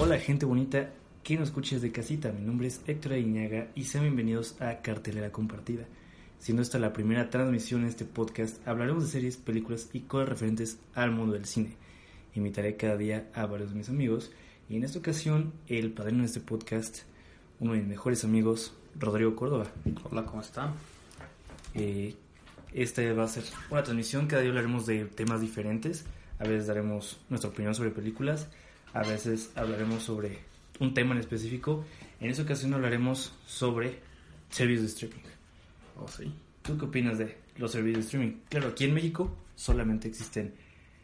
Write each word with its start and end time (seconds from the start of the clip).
Hola 0.00 0.16
gente 0.20 0.46
bonita 0.46 0.90
que 1.24 1.36
nos 1.36 1.48
escuches 1.48 1.82
de 1.82 1.90
casita, 1.90 2.30
mi 2.30 2.46
nombre 2.46 2.68
es 2.68 2.80
Héctor 2.86 3.14
Aguiñaga 3.14 3.66
y 3.74 3.82
sean 3.82 4.04
bienvenidos 4.04 4.54
a 4.62 4.80
Cartelera 4.80 5.32
Compartida. 5.32 5.86
Siendo 6.38 6.62
esta 6.62 6.78
la 6.78 6.92
primera 6.92 7.30
transmisión 7.30 7.80
en 7.80 7.88
este 7.88 8.04
podcast, 8.04 8.64
hablaremos 8.66 9.02
de 9.02 9.10
series, 9.10 9.36
películas 9.38 9.90
y 9.92 10.02
cosas 10.02 10.28
referentes 10.28 10.78
al 10.94 11.10
mundo 11.10 11.32
del 11.32 11.46
cine. 11.46 11.72
Invitaré 12.36 12.76
cada 12.76 12.96
día 12.96 13.28
a 13.34 13.46
varios 13.46 13.70
de 13.70 13.76
mis 13.76 13.88
amigos 13.88 14.30
y 14.68 14.76
en 14.76 14.84
esta 14.84 15.00
ocasión 15.00 15.52
el 15.66 15.90
padrino 15.90 16.20
de 16.20 16.26
este 16.26 16.40
podcast, 16.40 17.00
uno 17.58 17.72
de 17.72 17.80
mis 17.80 17.88
mejores 17.88 18.22
amigos, 18.22 18.74
Rodrigo 19.00 19.34
Córdoba. 19.34 19.66
Hola, 20.12 20.24
¿cómo 20.24 20.42
están? 20.42 20.74
Eh, 21.74 22.14
esta 22.72 23.02
va 23.14 23.24
a 23.24 23.28
ser 23.28 23.42
una 23.68 23.82
transmisión, 23.82 24.28
cada 24.28 24.42
día 24.42 24.50
hablaremos 24.50 24.86
de 24.86 25.06
temas 25.06 25.40
diferentes, 25.40 26.04
a 26.38 26.44
veces 26.44 26.68
daremos 26.68 27.18
nuestra 27.28 27.50
opinión 27.50 27.74
sobre 27.74 27.90
películas, 27.90 28.46
a 28.92 29.02
veces 29.02 29.50
hablaremos 29.54 30.02
sobre 30.02 30.38
un 30.80 30.94
tema 30.94 31.14
en 31.14 31.20
específico. 31.20 31.84
En 32.20 32.30
esta 32.30 32.42
ocasión 32.42 32.74
hablaremos 32.74 33.32
sobre 33.46 33.98
servicios 34.50 34.82
de 34.82 34.88
streaming. 34.88 35.28
Oh, 35.96 36.08
sí. 36.08 36.32
¿Tú 36.62 36.76
qué 36.78 36.84
opinas 36.84 37.18
de 37.18 37.36
los 37.56 37.72
servicios 37.72 38.04
de 38.04 38.06
streaming? 38.06 38.40
Claro, 38.48 38.68
aquí 38.68 38.84
en 38.84 38.94
México 38.94 39.34
solamente 39.56 40.08
existen 40.08 40.54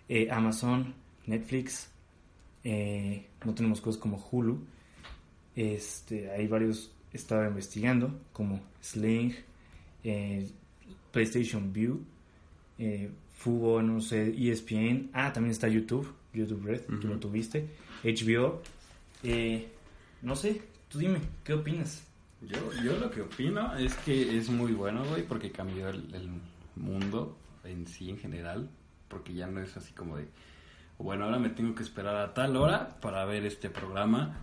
eh, 0.09 0.29
Amazon, 0.31 0.95
Netflix, 1.27 1.91
eh, 2.65 3.27
no 3.45 3.55
tenemos 3.55 3.81
cosas 3.81 4.01
como 4.01 4.17
Hulu. 4.17 4.67
Este, 5.55 6.31
hay 6.31 6.49
varios, 6.49 6.91
estaba 7.13 7.47
investigando, 7.47 8.21
como 8.33 8.61
Sling, 8.81 9.35
eh, 10.03 10.51
PlayStation 11.13 11.73
View, 11.73 12.05
eh, 12.79 13.11
Fubo, 13.37 13.83
no 13.83 14.01
sé, 14.01 14.35
ESPN. 14.37 15.11
Ah, 15.13 15.33
también 15.33 15.53
está 15.53 15.69
YouTube, 15.69 16.13
YouTube 16.35 16.65
Red, 16.65 16.83
tú 17.01 17.09
lo 17.09 17.19
tuviste. 17.19 17.69
HBO. 18.03 18.63
Eh, 19.23 19.69
no 20.23 20.37
sé, 20.37 20.63
tú 20.89 20.99
dime, 20.99 21.21
¿qué 21.43 21.55
opinas? 21.55 22.05
Yo, 22.43 22.73
yo 22.83 22.99
lo 22.99 23.11
que 23.11 23.23
opino 23.23 23.75
es 23.77 23.95
que 23.97 24.37
es 24.37 24.51
muy 24.51 24.73
bueno, 24.73 25.05
güey, 25.05 25.23
porque 25.23 25.51
cambió 25.51 25.89
el, 25.89 26.15
el 26.15 26.29
mundo 26.77 27.39
en 27.65 27.87
sí, 27.87 28.11
en 28.11 28.19
general. 28.19 28.69
Porque 29.09 29.33
ya 29.33 29.47
no 29.47 29.61
es 29.61 29.77
así 29.77 29.93
como 29.93 30.17
de, 30.17 30.29
bueno, 30.99 31.25
ahora 31.25 31.39
me 31.39 31.51
tengo 31.51 31.75
que 31.75 31.83
esperar 31.83 32.17
a 32.17 32.35
tal 32.35 32.57
hora 32.57 33.01
para 33.01 33.25
ver 33.25 33.45
este 33.47 33.71
programa. 33.71 34.37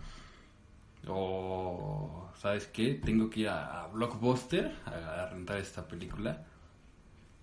O, 1.06 2.30
¿sabes 2.38 2.66
qué? 2.66 2.94
Tengo 2.94 3.28
que 3.28 3.40
ir 3.40 3.48
a, 3.48 3.84
a 3.84 3.86
Blockbuster 3.88 4.72
a, 4.86 5.22
a 5.22 5.30
rentar 5.30 5.58
esta 5.58 5.86
película. 5.86 6.44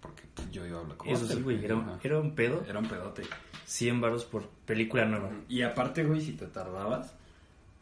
Porque 0.01 0.23
yo 0.51 0.65
iba 0.65 0.79
a 0.79 0.83
Blockbuster. 0.83 1.13
Eso 1.25 1.35
sí, 1.35 1.41
güey, 1.41 1.63
era, 1.63 1.75
un- 1.75 1.99
era 2.01 2.19
un 2.19 2.33
pedo. 2.35 2.63
Era 2.67 2.79
un 2.79 2.87
pedote. 2.87 3.23
100 3.65 4.01
baros 4.01 4.25
por 4.25 4.47
película 4.65 5.05
nueva. 5.05 5.29
Y 5.47 5.61
aparte, 5.61 6.03
güey, 6.03 6.21
si 6.21 6.33
te 6.33 6.47
tardabas, 6.47 7.15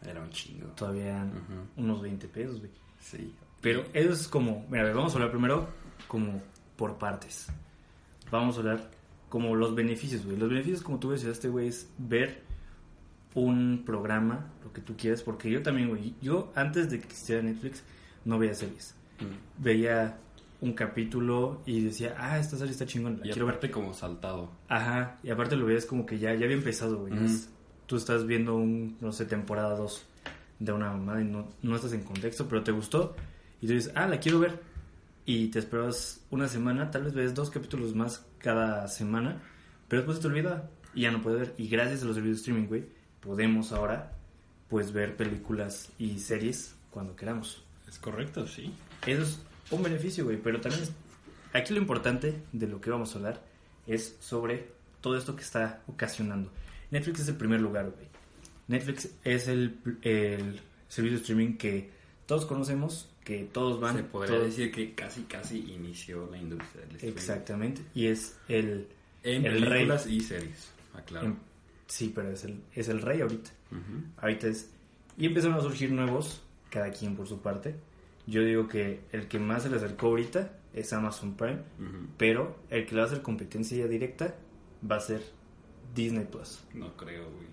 era 0.02 0.22
un 0.22 0.30
chingo. 0.32 0.68
Todavía 0.70 1.06
eran 1.08 1.32
unos 1.78 2.02
20 2.02 2.28
pesos, 2.28 2.60
güey. 2.60 2.72
Sí. 3.00 3.34
Pero 3.62 3.86
eso 3.94 4.12
es 4.14 4.28
como, 4.28 4.66
mira, 4.70 4.82
a 4.84 4.86
ver, 4.88 4.96
vamos 4.96 5.14
a 5.14 5.16
hablar 5.16 5.32
primero 5.32 5.68
como 6.08 6.42
por 6.76 6.98
partes. 6.98 7.48
Vamos 8.32 8.56
a 8.58 8.60
hablar 8.60 8.92
como 9.30 9.56
los 9.56 9.74
beneficios, 9.76 10.26
güey. 10.26 10.38
Los 10.38 10.50
beneficios, 10.50 10.82
como 10.82 11.00
tú 11.00 11.12
decías, 11.12 11.34
este 11.34 11.50
güey, 11.50 11.68
es 11.68 11.90
ver 11.98 12.44
un 13.34 13.84
programa, 13.86 14.52
lo 14.64 14.74
que 14.74 14.82
tú 14.82 14.96
quieras, 14.98 15.22
porque 15.22 15.50
yo 15.52 15.62
también, 15.62 15.90
güey, 15.90 16.16
yo 16.22 16.52
antes 16.56 16.90
de 16.90 17.00
que 17.00 17.06
existiera 17.06 17.42
Netflix 17.42 17.84
no 18.26 18.40
veía 18.40 18.54
series. 18.56 18.96
Mm. 19.20 19.64
Veía 19.64 20.18
un 20.60 20.74
capítulo 20.74 21.62
y 21.66 21.82
decía, 21.82 22.16
ah, 22.18 22.40
esta 22.40 22.58
serie 22.58 22.72
está 22.72 22.86
chingona, 22.86 23.18
la 23.18 23.28
Y 23.28 23.30
quiero 23.30 23.46
ver. 23.46 23.56
aparte 23.56 23.72
como 23.72 23.94
saltado. 23.94 24.52
Ajá, 24.68 25.18
y 25.24 25.30
aparte 25.30 25.56
lo 25.56 25.66
veías 25.66 25.86
como 25.86 26.06
que 26.06 26.18
ya, 26.18 26.34
ya 26.34 26.46
había 26.46 26.58
empezado, 26.58 26.98
güey. 27.00 27.14
Tú 27.86 27.96
estás 27.96 28.26
viendo 28.26 28.56
un, 28.56 28.98
no 29.00 29.12
sé, 29.12 29.26
temporada 29.26 29.76
2 29.76 30.06
de 30.60 30.72
una 30.72 30.92
mamada 30.92 31.22
y 31.22 31.26
no, 31.26 31.48
no 31.62 31.76
estás 31.76 31.94
en 31.94 32.04
contexto, 32.04 32.48
pero 32.48 32.64
te 32.64 32.72
gustó. 32.72 33.16
Y 33.62 33.68
tú 33.68 33.74
dices, 33.74 33.92
ah, 33.96 34.08
la 34.08 34.20
quiero 34.20 34.40
ver. 34.40 34.60
Y 35.26 35.48
te 35.50 35.60
esperas 35.60 36.22
una 36.32 36.48
semana, 36.48 36.90
tal 36.90 37.04
vez 37.04 37.14
ves 37.14 37.34
dos 37.36 37.50
capítulos 37.50 37.94
más 37.96 38.26
cada 38.40 38.88
semana, 38.88 39.42
pero 39.88 40.02
después 40.02 40.18
se 40.18 40.22
te 40.22 40.28
olvida 40.30 40.70
y 40.94 41.02
ya 41.02 41.12
no 41.12 41.22
puedes 41.22 41.40
ver. 41.40 41.54
Y 41.58 41.68
gracias 41.68 42.02
a 42.02 42.06
los 42.06 42.16
servicios 42.16 42.38
de 42.38 42.42
streaming, 42.42 42.68
güey, 42.68 42.86
podemos 43.20 43.72
ahora, 43.74 44.14
pues, 44.70 44.92
ver 44.92 45.16
películas 45.18 45.92
y 46.00 46.20
series 46.20 46.76
cuando 46.92 47.16
queramos. 47.16 47.64
Es 47.88 48.00
correcto, 48.00 48.48
sí. 48.48 48.74
Eso 49.06 49.22
es 49.24 49.40
un 49.72 49.84
beneficio, 49.84 50.24
güey, 50.26 50.38
pero 50.38 50.60
también 50.62 50.84
es- 50.84 50.92
aquí 51.54 51.74
lo 51.74 51.80
importante 51.80 52.36
de 52.54 52.68
lo 52.68 52.80
que 52.82 52.90
vamos 52.90 53.14
a 53.14 53.18
hablar 53.18 53.42
es 53.86 54.16
sobre 54.20 54.68
todo 55.02 55.18
esto 55.18 55.36
que 55.36 55.44
está 55.44 55.82
ocasionando. 55.88 56.52
Netflix 56.92 57.22
es 57.22 57.28
el 57.30 57.36
primer 57.36 57.62
lugar, 57.62 57.92
güey. 57.92 58.08
Netflix 58.68 59.10
es 59.24 59.48
el, 59.48 59.78
el 60.02 60.60
servicio 60.90 61.18
de 61.18 61.22
streaming 61.22 61.54
que 61.58 61.90
todos 62.26 62.46
conocemos, 62.46 63.10
que 63.24 63.44
todos 63.46 63.80
van. 63.80 63.96
Se 63.98 64.04
podría 64.04 64.36
todos- 64.38 64.48
decir 64.50 64.72
que 64.72 64.94
casi, 64.94 65.24
casi 65.24 65.60
inició 65.74 66.28
la 66.32 66.38
industria 66.38 66.82
del 66.86 66.96
streaming. 66.96 67.18
Exactamente, 67.18 67.82
y 67.94 68.08
es 68.08 68.38
el... 68.48 68.88
En 69.24 69.46
El 69.46 69.62
rey. 69.62 69.70
películas 69.72 70.08
y 70.08 70.22
series, 70.22 70.70
aclaro. 70.94 71.36
sí, 71.88 72.12
pero 72.16 72.30
es 72.32 72.44
el, 72.46 72.62
es 72.74 72.88
el 72.88 73.02
rey 73.02 73.20
ahorita. 73.22 73.50
Ahorita 74.18 74.48
es... 74.48 74.70
Y 75.18 75.26
empezaron 75.26 75.58
a 75.58 75.62
surgir 75.62 75.92
nuevos, 75.92 76.42
cada 76.70 76.92
quien 76.92 77.16
por 77.16 77.28
su 77.28 77.42
parte. 77.42 77.76
Yo 78.28 78.44
digo 78.44 78.68
que 78.68 79.00
el 79.14 79.30
que 79.30 79.40
más 79.40 79.64
se 79.64 79.70
le 79.70 79.78
acercó 79.78 80.08
ahorita 80.08 80.52
es 80.74 80.92
Amazon 80.92 81.36
Prime. 81.36 81.62
Pero 82.18 82.58
el 82.70 82.86
que 82.86 82.94
le 82.94 83.02
va 83.02 83.08
a 83.08 83.10
hacer 83.10 83.22
competencia 83.22 83.78
ya 83.78 83.88
directa 83.88 84.36
va 84.90 84.98
a 84.98 85.00
ser 85.00 85.24
Disney 85.96 86.26
Plus. 86.26 86.62
No 86.74 86.96
creo, 86.98 87.24
güey. 87.32 87.48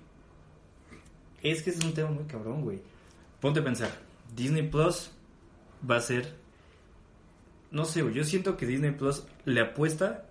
Es 1.43 1.63
que 1.63 1.71
es 1.71 1.85
un 1.85 1.95
tema 1.95 2.11
muy 2.11 2.25
cabrón, 2.25 2.63
güey. 2.63 2.83
Ponte 3.41 3.61
a 3.61 3.65
pensar, 3.65 3.91
Disney 4.35 4.69
Plus 4.69 5.13
va 5.89 5.97
a 5.97 6.01
ser. 6.01 6.35
No 7.71 7.85
sé, 7.85 8.03
güey. 8.03 8.15
Yo 8.15 8.25
siento 8.25 8.57
que 8.57 8.67
Disney 8.67 8.91
Plus 8.91 9.25
le 9.45 9.61
apuesta 9.61 10.27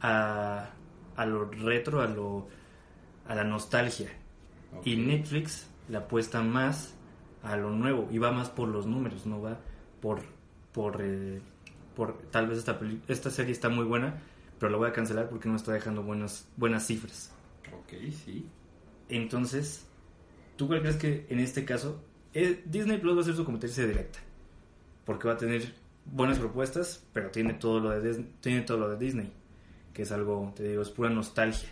a, 0.00 0.70
a 1.16 1.26
lo 1.26 1.50
retro, 1.50 2.00
a 2.00 2.06
lo. 2.06 2.48
a 3.26 3.34
la 3.34 3.44
nostalgia. 3.44 4.10
Y 4.84 4.96
Netflix 4.96 5.66
le 5.90 5.98
apuesta 5.98 6.40
más 6.40 6.94
a 7.42 7.56
lo 7.56 7.70
nuevo. 7.70 8.08
Y 8.10 8.16
va 8.16 8.32
más 8.32 8.48
por 8.48 8.68
los 8.68 8.86
números, 8.86 9.26
no 9.26 9.42
va 9.42 9.58
por. 10.02 10.20
por. 10.72 11.00
eh, 11.00 11.40
por 11.96 12.18
tal 12.30 12.48
vez 12.48 12.58
esta, 12.58 12.78
esta 13.08 13.30
serie 13.30 13.52
está 13.52 13.68
muy 13.68 13.84
buena, 13.84 14.20
pero 14.58 14.70
la 14.72 14.78
voy 14.78 14.88
a 14.88 14.92
cancelar 14.92 15.28
porque 15.28 15.48
no 15.48 15.56
está 15.56 15.72
dejando 15.72 16.02
buenas, 16.02 16.46
buenas 16.56 16.86
cifras. 16.86 17.30
Ok, 17.72 17.92
sí. 18.24 18.46
Entonces, 19.08 19.84
¿tú 20.56 20.66
cuál 20.68 20.80
crees 20.80 20.96
que 20.96 21.26
en 21.28 21.38
este 21.40 21.64
caso 21.64 22.02
eh, 22.32 22.62
Disney 22.64 22.98
Plus 22.98 23.14
va 23.14 23.18
a 23.18 23.22
hacer 23.22 23.34
su 23.36 23.44
competencia 23.44 23.86
directa? 23.86 24.20
Porque 25.04 25.28
va 25.28 25.34
a 25.34 25.36
tener 25.36 25.74
buenas 26.06 26.38
propuestas, 26.38 27.04
pero 27.12 27.30
tiene 27.30 27.54
todo 27.54 27.80
lo 27.80 27.90
de 27.90 28.00
Dis- 28.12 28.26
tiene 28.40 28.62
todo 28.62 28.78
lo 28.78 28.88
de 28.88 28.96
Disney, 28.96 29.30
que 29.92 30.02
es 30.02 30.12
algo, 30.12 30.52
te 30.56 30.66
digo, 30.68 30.82
es 30.82 30.88
pura 30.90 31.10
nostalgia. 31.10 31.68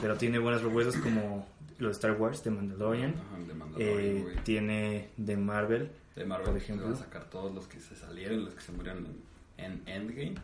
Pero 0.00 0.16
tiene 0.16 0.38
buenas 0.40 0.60
propuestas 0.62 0.96
como 1.00 1.46
lo 1.78 1.86
de 1.88 1.92
Star 1.92 2.20
Wars, 2.20 2.42
de 2.42 2.50
Mandalorian, 2.50 3.14
Ajá, 3.14 3.38
de 3.46 3.54
Mandalorian, 3.54 4.16
eh, 4.16 4.22
güey. 4.22 4.36
tiene 4.44 5.10
de 5.16 5.36
Marvel, 5.36 5.90
De 6.18 6.24
Marvel, 6.24 6.48
por 6.48 6.56
ejemplo. 6.56 6.88
a 6.88 6.96
sacar 6.96 7.24
todos 7.30 7.54
los 7.54 7.66
que 7.68 7.80
se 7.80 7.94
salieron, 7.96 8.44
los 8.44 8.54
que 8.54 8.60
se 8.60 8.72
murieron 8.72 9.06
en, 9.56 9.82
en 9.86 9.88
Endgame. 9.88 10.34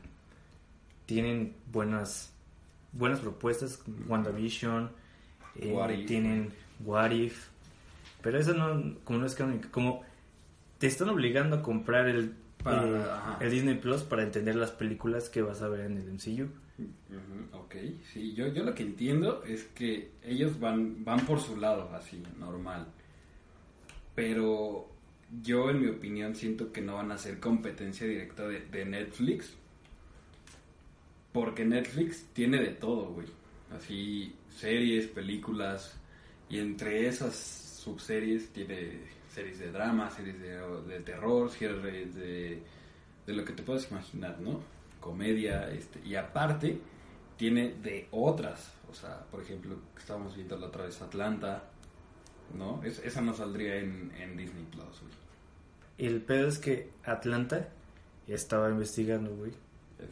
tienen 1.06 1.54
buenas 1.72 2.30
buenas 2.92 3.18
propuestas, 3.18 3.82
WandaVision, 4.06 4.90
eh, 5.56 5.72
What 5.72 5.90
If. 5.90 6.06
tienen 6.06 6.52
What 6.84 7.10
If, 7.10 7.48
pero 8.22 8.38
eso 8.38 8.54
no, 8.54 8.94
como 9.04 9.18
no 9.18 9.26
es 9.26 9.34
canónica, 9.34 9.68
como 9.72 10.02
te 10.78 10.86
están 10.86 11.08
obligando 11.08 11.56
a 11.56 11.62
comprar 11.62 12.06
el, 12.08 12.34
Para- 12.62 12.84
eh, 12.84 13.04
el 13.40 13.50
Disney 13.50 13.74
Plus 13.76 14.02
para 14.04 14.22
entender 14.22 14.54
las 14.54 14.70
películas 14.70 15.28
que 15.28 15.42
vas 15.42 15.60
a 15.62 15.68
ver 15.68 15.80
en 15.80 15.98
el 15.98 16.08
MCU. 16.08 16.44
Ujú, 16.78 17.58
ok, 17.58 17.74
sí, 18.12 18.32
yo, 18.34 18.46
yo 18.48 18.62
lo 18.64 18.74
que 18.74 18.82
entiendo 18.84 19.42
es 19.44 19.64
que 19.64 20.12
ellos 20.22 20.58
van, 20.60 21.04
van 21.04 21.26
por 21.26 21.40
su 21.40 21.56
lado, 21.56 21.90
así, 21.94 22.22
normal. 22.38 22.86
Pero 24.14 24.88
yo, 25.42 25.70
en 25.70 25.80
mi 25.80 25.88
opinión, 25.88 26.34
siento 26.34 26.72
que 26.72 26.80
no 26.80 26.94
van 26.96 27.10
a 27.12 27.14
hacer 27.14 27.40
competencia 27.40 28.06
directa 28.06 28.46
de, 28.46 28.84
Netflix. 28.84 29.54
Porque 31.32 31.64
Netflix 31.64 32.26
tiene 32.32 32.58
de 32.60 32.70
todo, 32.70 33.06
güey. 33.08 33.26
Así, 33.74 34.34
series, 34.50 35.06
películas. 35.08 35.96
Y 36.48 36.58
entre 36.58 37.08
esas 37.08 37.34
subseries 37.34 38.50
tiene 38.52 39.00
series 39.32 39.58
de 39.58 39.72
drama, 39.72 40.10
series 40.10 40.40
de, 40.40 41.00
terror, 41.00 41.50
series 41.50 42.14
de, 42.14 42.62
de 43.26 43.32
lo 43.32 43.44
que 43.44 43.52
te 43.52 43.62
puedas 43.62 43.90
imaginar, 43.90 44.40
¿no? 44.40 44.60
Comedia, 45.00 45.70
este, 45.70 46.00
y 46.06 46.14
aparte 46.14 46.78
tiene 47.36 47.74
de 47.82 48.06
otras. 48.12 48.72
O 48.90 48.94
sea, 48.94 49.24
por 49.30 49.42
ejemplo, 49.42 49.76
estábamos 49.98 50.36
viendo 50.36 50.56
la 50.56 50.66
otra 50.68 50.84
vez 50.84 51.02
Atlanta, 51.02 51.64
¿no? 52.56 52.80
Es- 52.84 53.00
esa 53.00 53.20
no 53.20 53.34
saldría 53.34 53.76
en, 53.76 54.12
en 54.18 54.36
Disney 54.36 54.64
Plus, 54.70 55.00
güey. 55.00 55.23
El 55.98 56.20
pedo 56.22 56.48
es 56.48 56.58
que 56.58 56.90
Atlanta 57.04 57.68
estaba 58.26 58.70
investigando, 58.70 59.34
güey, 59.34 59.52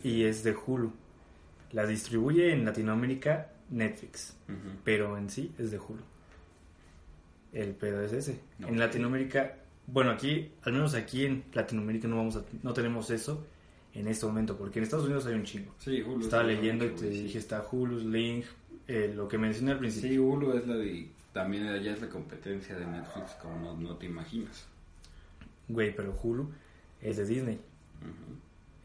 y 0.02 0.24
es 0.24 0.44
de 0.44 0.54
Hulu. 0.54 0.92
La 1.72 1.86
distribuye 1.86 2.52
en 2.52 2.64
Latinoamérica 2.64 3.50
Netflix, 3.70 4.36
pero 4.84 5.16
en 5.16 5.30
sí 5.30 5.52
es 5.58 5.70
de 5.70 5.78
Hulu. 5.78 6.02
El 7.52 7.70
pedo 7.74 8.02
es 8.02 8.12
ese. 8.12 8.40
No. 8.58 8.68
En 8.68 8.78
Latinoamérica, 8.78 9.56
bueno, 9.86 10.10
aquí, 10.10 10.52
al 10.62 10.72
menos 10.72 10.94
aquí 10.94 11.26
en 11.26 11.44
Latinoamérica 11.52 12.08
no 12.08 12.16
vamos 12.16 12.36
a, 12.36 12.44
no 12.62 12.72
tenemos 12.72 13.10
eso 13.10 13.44
en 13.94 14.06
este 14.08 14.24
momento, 14.26 14.56
porque 14.56 14.78
en 14.78 14.84
Estados 14.84 15.04
Unidos 15.04 15.26
hay 15.26 15.34
un 15.34 15.44
chingo. 15.44 15.74
Sí, 15.78 16.02
Hulu. 16.02 16.24
Estaba 16.24 16.44
leyendo 16.44 16.84
y 16.84 16.90
te 16.90 17.10
sí. 17.10 17.22
dije, 17.24 17.38
está 17.38 17.66
Hulu, 17.70 17.98
Link, 18.08 18.44
eh, 18.88 19.12
lo 19.14 19.28
que 19.28 19.38
mencioné 19.38 19.72
al 19.72 19.78
principio. 19.78 20.10
Sí, 20.10 20.18
Hulu 20.18 20.52
es 20.56 20.66
la 20.66 20.76
de. 20.76 21.08
También 21.32 21.66
allá 21.66 21.92
es 21.92 22.00
la 22.00 22.08
competencia 22.08 22.76
de 22.76 22.86
Netflix, 22.86 23.32
como 23.40 23.58
no, 23.58 23.76
no 23.76 23.96
te 23.96 24.04
imaginas. 24.04 24.66
Güey, 25.68 25.94
pero 25.94 26.18
Hulu 26.22 26.50
es 27.00 27.16
de 27.16 27.26
Disney. 27.26 27.60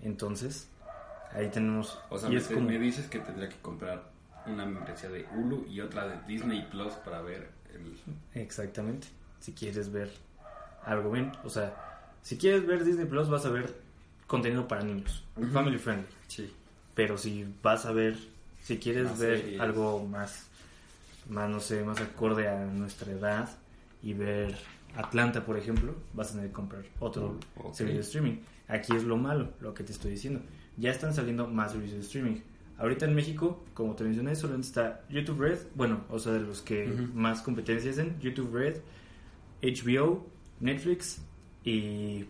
Entonces, 0.01 0.69
ahí 1.31 1.49
tenemos... 1.49 1.97
O 2.09 2.17
sea, 2.17 2.29
y 2.29 2.33
me, 2.33 2.37
es 2.39 2.47
como... 2.47 2.61
me 2.61 2.79
dices 2.79 3.07
que 3.07 3.19
tendría 3.19 3.49
que 3.49 3.57
comprar 3.61 4.11
una 4.45 4.65
membresía 4.65 5.09
de 5.09 5.25
Hulu 5.35 5.65
y 5.67 5.81
otra 5.81 6.07
de 6.07 6.19
Disney 6.27 6.67
Plus 6.71 6.93
para 6.93 7.21
ver 7.21 7.49
el. 7.73 7.97
Exactamente. 8.41 9.07
Si 9.39 9.53
quieres 9.53 9.91
ver 9.91 10.11
algo 10.85 11.11
bien. 11.11 11.31
O 11.43 11.49
sea, 11.49 12.09
si 12.21 12.37
quieres 12.37 12.65
ver 12.65 12.83
Disney 12.83 13.05
Plus, 13.05 13.29
vas 13.29 13.45
a 13.45 13.49
ver 13.49 13.75
contenido 14.25 14.67
para 14.67 14.83
niños. 14.83 15.23
Family 15.51 15.77
friendly. 15.77 16.07
Sí. 16.27 16.53
Pero 16.95 17.17
si 17.17 17.45
vas 17.61 17.85
a 17.85 17.91
ver, 17.91 18.17
si 18.61 18.77
quieres 18.77 19.05
Más 19.05 19.19
ver 19.19 19.41
series. 19.41 19.59
algo 19.61 20.05
más, 20.05 20.47
más, 21.29 21.49
no 21.49 21.59
sé, 21.59 21.83
más 21.83 21.99
acorde 22.01 22.47
a 22.47 22.65
nuestra 22.65 23.11
edad 23.11 23.49
y 24.01 24.13
ver 24.13 24.57
Atlanta, 24.97 25.45
por 25.45 25.57
ejemplo, 25.57 25.93
vas 26.13 26.29
a 26.31 26.33
tener 26.33 26.47
que 26.47 26.53
comprar 26.53 26.83
otro 26.99 27.39
Ok. 27.55 27.73
servicio 27.73 27.99
de 28.01 28.05
streaming. 28.05 28.37
Aquí 28.67 28.95
es 28.95 29.03
lo 29.03 29.17
malo, 29.17 29.53
lo 29.61 29.73
que 29.73 29.83
te 29.83 29.91
estoy 29.91 30.11
diciendo. 30.11 30.41
Ya 30.77 30.91
están 30.91 31.13
saliendo 31.13 31.47
más 31.47 31.71
servicios 31.71 31.99
de 31.99 32.05
streaming. 32.05 32.41
Ahorita 32.79 33.05
en 33.05 33.15
México, 33.15 33.63
como 33.73 33.95
te 33.95 34.03
mencioné, 34.03 34.35
solamente 34.35 34.67
está 34.67 35.01
YouTube 35.09 35.39
Red, 35.41 35.59
bueno, 35.75 36.01
o 36.09 36.19
sea, 36.19 36.33
de 36.33 36.41
los 36.41 36.61
que 36.61 36.85
más 37.13 37.41
competencias 37.41 37.97
en 37.97 38.19
YouTube 38.19 38.53
Red, 38.53 38.77
HBO, 39.63 40.25
Netflix 40.59 41.19
y 41.63 42.25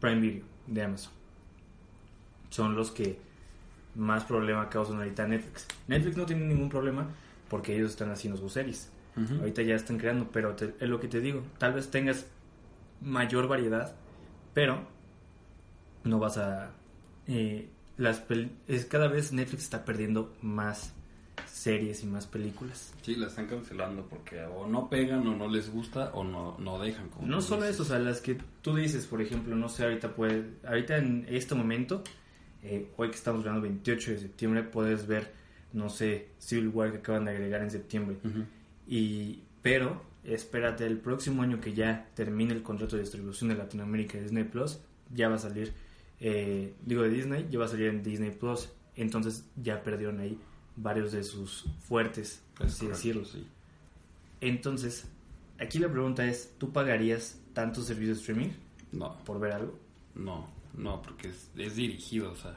Prime 0.00 0.20
Video 0.20 0.44
de 0.66 0.82
Amazon. 0.82 1.12
Son 2.50 2.74
los 2.74 2.90
que 2.90 3.18
más 3.94 4.24
problema 4.24 4.68
causan 4.68 4.96
ahorita 4.96 5.26
Netflix. 5.28 5.66
Netflix 5.86 6.16
no 6.16 6.26
tiene 6.26 6.44
ningún 6.46 6.68
problema 6.68 7.08
porque 7.48 7.76
ellos 7.76 7.90
están 7.90 8.10
haciendo 8.10 8.38
sus 8.38 8.52
series. 8.52 8.90
Ahorita 9.16 9.62
ya 9.62 9.74
están 9.76 9.98
creando, 9.98 10.28
pero 10.32 10.54
te- 10.56 10.74
es 10.80 10.88
lo 10.88 10.98
que 11.00 11.08
te 11.08 11.20
digo. 11.20 11.42
Tal 11.58 11.72
vez 11.72 11.90
tengas 11.90 12.26
mayor 13.00 13.46
variedad, 13.48 13.94
pero 14.54 14.86
no 16.04 16.18
vas 16.18 16.38
a... 16.38 16.70
eh, 17.26 17.68
las 17.96 18.26
pel- 18.28 18.50
es 18.66 18.84
cada 18.86 19.06
vez 19.08 19.32
Netflix 19.32 19.62
está 19.64 19.84
perdiendo 19.84 20.34
más 20.42 20.92
series 21.46 22.02
y 22.02 22.06
más 22.06 22.26
películas. 22.26 22.92
Sí, 23.02 23.14
la 23.14 23.28
están 23.28 23.46
cancelando 23.46 24.04
porque 24.06 24.42
o 24.44 24.66
no 24.66 24.88
pegan 24.90 25.26
o 25.28 25.36
no 25.36 25.48
les 25.48 25.70
gusta 25.70 26.10
o 26.12 26.24
no, 26.24 26.56
no 26.58 26.78
dejan. 26.80 27.08
Como 27.08 27.26
No 27.26 27.40
solo 27.40 27.62
dices. 27.62 27.74
eso, 27.76 27.82
o 27.84 27.86
sea, 27.86 27.98
las 28.00 28.20
que 28.20 28.36
tú 28.62 28.74
dices, 28.74 29.06
por 29.06 29.22
ejemplo, 29.22 29.54
no 29.54 29.68
sé, 29.68 29.84
ahorita 29.84 30.14
puede, 30.14 30.44
ahorita 30.66 30.96
en 30.96 31.24
este 31.28 31.54
momento, 31.54 32.02
eh, 32.62 32.90
hoy 32.96 33.10
que 33.10 33.16
estamos 33.16 33.40
hablando 33.40 33.62
28 33.62 34.10
de 34.12 34.18
septiembre, 34.18 34.62
puedes 34.64 35.06
ver, 35.06 35.32
no 35.72 35.88
sé, 35.88 36.30
Civil 36.38 36.68
War 36.68 36.90
que 36.90 36.98
acaban 36.98 37.24
de 37.26 37.30
agregar 37.32 37.62
en 37.62 37.70
septiembre. 37.70 38.16
Ujú. 38.24 38.44
Y, 38.86 39.42
pero, 39.62 40.02
espérate, 40.24 40.86
el 40.86 40.98
próximo 40.98 41.42
año 41.42 41.60
que 41.60 41.72
ya 41.74 42.08
termine 42.14 42.52
el 42.52 42.62
contrato 42.62 42.96
de 42.96 43.02
distribución 43.02 43.50
de 43.50 43.56
Latinoamérica 43.56 44.18
de 44.18 44.24
Disney 44.24 44.44
Plus, 44.44 44.78
ya 45.12 45.28
va 45.28 45.36
a 45.36 45.38
salir, 45.38 45.72
eh, 46.20 46.74
digo 46.84 47.02
de 47.02 47.10
Disney, 47.10 47.46
ya 47.50 47.58
va 47.58 47.64
a 47.64 47.68
salir 47.68 47.86
en 47.88 48.02
Disney 48.02 48.30
Plus. 48.30 48.68
Entonces 48.96 49.44
ya 49.56 49.82
perdieron 49.82 50.20
ahí 50.20 50.38
varios 50.76 51.12
de 51.12 51.22
sus 51.24 51.64
fuertes, 51.80 52.42
por 52.56 52.66
así 52.66 52.86
decirlo. 52.86 53.24
sí. 53.24 53.46
Entonces, 54.40 55.06
aquí 55.58 55.78
la 55.78 55.90
pregunta 55.90 56.26
es, 56.26 56.54
¿tú 56.58 56.72
pagarías 56.72 57.40
tantos 57.54 57.86
servicios 57.86 58.18
de 58.18 58.20
streaming 58.22 58.50
No, 58.92 59.16
por 59.24 59.40
ver 59.40 59.52
algo? 59.52 59.78
no, 60.14 60.48
no, 60.76 61.00
porque 61.02 61.28
es, 61.28 61.50
es 61.56 61.76
dirigido, 61.76 62.32
o 62.32 62.36
sea, 62.36 62.56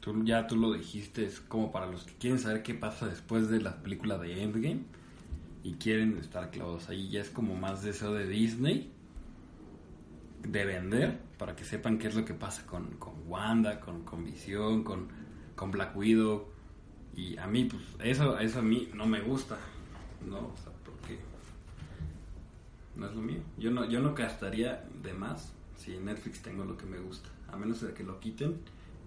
tú, 0.00 0.24
ya 0.24 0.46
tú 0.46 0.56
lo 0.56 0.72
dijiste, 0.72 1.24
es 1.26 1.40
como 1.40 1.70
para 1.72 1.86
los 1.86 2.04
que 2.04 2.14
quieren 2.14 2.38
saber 2.38 2.62
qué 2.62 2.74
pasa 2.74 3.06
después 3.08 3.48
de 3.50 3.60
la 3.60 3.82
película 3.82 4.16
de 4.18 4.42
Endgame 4.42 4.82
y 5.62 5.74
quieren 5.74 6.18
estar 6.18 6.50
clavados 6.50 6.88
ahí, 6.88 7.08
ya 7.08 7.20
es 7.20 7.30
como 7.30 7.54
más 7.54 7.82
deseo 7.82 8.12
de 8.12 8.26
Disney 8.26 8.90
de 10.42 10.64
vender 10.64 11.20
para 11.38 11.54
que 11.54 11.64
sepan 11.64 11.98
qué 11.98 12.08
es 12.08 12.14
lo 12.14 12.24
que 12.24 12.34
pasa 12.34 12.66
con, 12.66 12.96
con 12.96 13.14
Wanda, 13.26 13.80
con, 13.80 14.02
con 14.04 14.24
Visión, 14.24 14.82
con, 14.82 15.08
con 15.54 15.70
Black 15.70 15.96
Widow 15.96 16.52
y 17.14 17.36
a 17.36 17.46
mí, 17.46 17.64
pues, 17.64 17.82
eso, 18.02 18.38
eso 18.38 18.58
a 18.60 18.62
mí 18.62 18.90
no 18.94 19.06
me 19.06 19.20
gusta, 19.20 19.58
¿no? 20.26 20.38
O 20.38 20.56
sea, 20.56 20.72
porque 20.84 21.18
no 22.96 23.06
es 23.06 23.14
lo 23.14 23.20
mío. 23.20 23.40
Yo 23.58 23.70
no, 23.70 23.84
yo 23.88 24.00
no 24.00 24.14
gastaría 24.14 24.84
de 25.02 25.12
más 25.12 25.52
si 25.76 25.94
en 25.94 26.06
Netflix 26.06 26.40
tengo 26.40 26.64
lo 26.64 26.76
que 26.76 26.86
me 26.86 26.98
gusta. 26.98 27.28
A 27.50 27.56
menos 27.56 27.82
de 27.82 27.92
que 27.92 28.02
lo 28.02 28.18
quiten, 28.18 28.56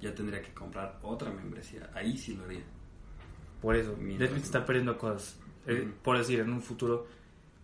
ya 0.02 0.14
tendría 0.14 0.42
que 0.42 0.54
comprar 0.54 1.00
otra 1.02 1.32
membresía. 1.32 1.90
Ahí 1.96 2.18
sí 2.18 2.36
lo 2.36 2.46
haría. 2.46 2.64
Por 3.62 3.76
eso, 3.76 3.96
Mientras 3.98 4.30
Netflix 4.30 4.42
no. 4.42 4.46
está 4.46 4.66
perdiendo 4.66 4.98
cosas. 4.98 5.40
Eh. 5.68 5.88
Por 6.04 6.18
decir, 6.18 6.40
en 6.40 6.52
un 6.52 6.62
futuro, 6.62 7.08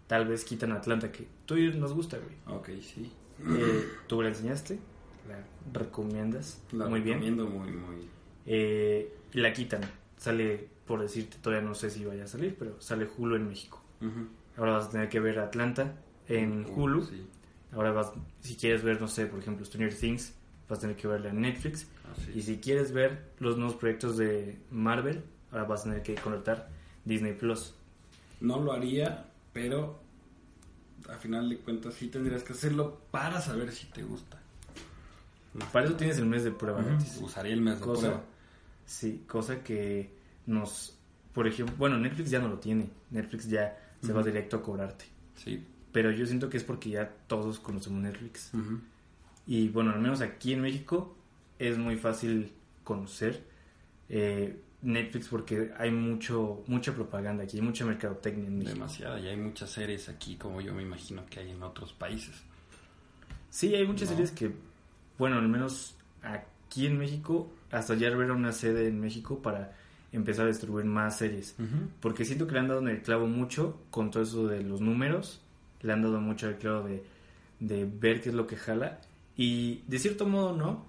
tal 0.07 0.27
vez 0.27 0.43
quitan 0.43 0.71
Atlanta, 0.71 1.11
que 1.11 1.27
tú 1.45 1.55
y 1.57 1.73
nos 1.73 1.93
gusta, 1.93 2.17
güey. 2.17 2.57
Ok, 2.57 2.69
sí. 2.81 3.11
Eh, 3.47 3.87
tú 4.07 4.21
la 4.21 4.29
enseñaste, 4.29 4.79
la 5.27 5.43
recomiendas 5.73 6.61
La 6.71 6.87
muy 6.87 7.01
bien. 7.01 7.15
recomiendo 7.19 7.47
muy, 7.47 7.71
muy. 7.71 8.07
Eh, 8.45 9.13
la 9.33 9.51
quitan. 9.53 9.81
Sale, 10.17 10.67
por 10.85 11.01
decirte, 11.01 11.37
todavía 11.41 11.67
no 11.67 11.73
sé 11.73 11.89
si 11.89 12.05
vaya 12.05 12.25
a 12.25 12.27
salir, 12.27 12.55
pero 12.57 12.79
sale 12.81 13.07
Hulu 13.17 13.35
en 13.35 13.47
México. 13.47 13.81
Ahora 14.57 14.73
vas 14.73 14.87
a 14.87 14.89
tener 14.91 15.09
que 15.09 15.19
ver 15.19 15.39
Atlanta 15.39 15.95
en 16.27 16.65
Hulu. 16.65 17.03
Sí, 17.05 17.25
Ahora 17.71 17.91
vas, 17.91 18.11
si 18.41 18.55
quieres 18.55 18.83
ver, 18.83 18.99
no 18.99 19.07
sé, 19.07 19.27
por 19.27 19.39
ejemplo, 19.39 19.63
Stranger 19.65 19.93
Things, 19.95 20.33
vas 20.67 20.79
a 20.79 20.81
tener 20.81 20.95
que 20.97 21.07
verla 21.07 21.29
en 21.29 21.39
Netflix. 21.41 21.87
Y 22.35 22.41
si 22.41 22.57
quieres 22.57 22.91
ver 22.91 23.31
los 23.39 23.57
nuevos 23.57 23.75
proyectos 23.75 24.17
de 24.17 24.59
Marvel, 24.69 25.23
ahora 25.51 25.63
vas 25.63 25.81
a 25.81 25.83
tener 25.85 26.03
que 26.03 26.15
contratar 26.15 26.69
Disney 27.05 27.33
Plus. 27.33 27.73
No 28.41 28.59
lo 28.59 28.73
haría, 28.73 29.25
pero 29.53 29.99
a 31.09 31.15
final 31.17 31.49
de 31.49 31.57
cuentas 31.57 31.93
sí 31.95 32.07
tendrías 32.07 32.43
que 32.43 32.53
hacerlo 32.53 32.99
para 33.11 33.39
saber 33.41 33.71
si 33.71 33.87
te 33.87 34.03
gusta. 34.03 34.39
Para 35.71 35.85
eso 35.85 35.95
tienes 35.95 36.17
el 36.17 36.25
mes 36.25 36.43
de 36.43 36.51
prueba. 36.51 36.83
Usaría 37.21 37.53
el 37.53 37.61
mes 37.61 37.79
de 37.79 37.85
Cosa, 37.85 38.01
prueba. 38.01 38.23
sí, 38.85 39.23
cosa 39.27 39.63
que 39.63 40.09
nos, 40.45 40.97
por 41.33 41.47
ejemplo, 41.47 41.75
bueno, 41.77 41.97
Netflix 41.97 42.29
ya 42.29 42.39
no 42.39 42.47
lo 42.47 42.59
tiene. 42.59 42.89
Netflix 43.09 43.49
ya 43.49 43.77
se 44.01 44.13
va 44.13 44.23
directo 44.23 44.57
a 44.57 44.63
cobrarte. 44.63 45.05
Sí. 45.35 45.65
Pero 45.91 46.11
yo 46.11 46.25
siento 46.25 46.49
que 46.49 46.57
es 46.57 46.63
porque 46.63 46.89
ya 46.91 47.09
todos 47.27 47.59
conocemos 47.59 48.01
Netflix. 48.01 48.51
Y 49.45 49.67
bueno, 49.69 49.91
al 49.91 49.99
menos 49.99 50.21
aquí 50.21 50.53
en 50.53 50.61
México 50.61 51.15
es 51.59 51.77
muy 51.77 51.97
fácil 51.97 52.53
conocer 52.85 53.43
eh, 54.07 54.59
Netflix 54.83 55.27
porque 55.27 55.71
hay 55.77 55.91
mucho 55.91 56.63
mucha 56.67 56.93
propaganda 56.93 57.43
aquí, 57.43 57.57
hay 57.57 57.63
mucha 57.63 57.85
mercadotecnia 57.85 58.47
en 58.47 58.57
México. 58.57 58.73
Demasiada. 58.75 59.19
Y 59.19 59.27
hay 59.27 59.37
muchas 59.37 59.69
series 59.69 60.09
aquí 60.09 60.35
como 60.37 60.59
yo 60.61 60.73
me 60.73 60.81
imagino 60.81 61.23
que 61.29 61.39
hay 61.39 61.51
en 61.51 61.61
otros 61.63 61.93
países. 61.93 62.35
Sí, 63.49 63.75
hay 63.75 63.85
muchas 63.85 64.09
No. 64.09 64.15
series 64.15 64.31
que, 64.31 64.51
bueno, 65.17 65.37
al 65.37 65.47
menos 65.47 65.95
aquí 66.23 66.85
en 66.85 66.97
México, 66.97 67.51
hasta 67.71 67.95
ya 67.95 68.07
abrieron 68.07 68.37
una 68.37 68.51
sede 68.53 68.87
en 68.87 68.99
México 68.99 69.39
para 69.41 69.75
empezar 70.13 70.45
a 70.45 70.47
distribuir 70.49 70.85
más 70.85 71.17
series. 71.17 71.55
Porque 71.99 72.25
siento 72.25 72.47
que 72.47 72.53
le 72.53 72.59
han 72.59 72.67
dado 72.67 72.79
en 72.81 72.87
el 72.87 73.01
clavo 73.01 73.27
mucho 73.27 73.81
con 73.91 74.09
todo 74.11 74.23
eso 74.23 74.47
de 74.47 74.63
los 74.63 74.81
números. 74.81 75.41
Le 75.81 75.93
han 75.93 76.01
dado 76.01 76.19
mucho 76.21 76.47
el 76.49 76.55
clavo 76.57 76.87
de, 76.87 77.03
de 77.59 77.85
ver 77.85 78.21
qué 78.21 78.29
es 78.29 78.35
lo 78.35 78.47
que 78.47 78.55
jala. 78.55 78.99
Y 79.37 79.81
de 79.87 79.99
cierto 79.99 80.25
modo, 80.27 80.55
no. 80.55 80.85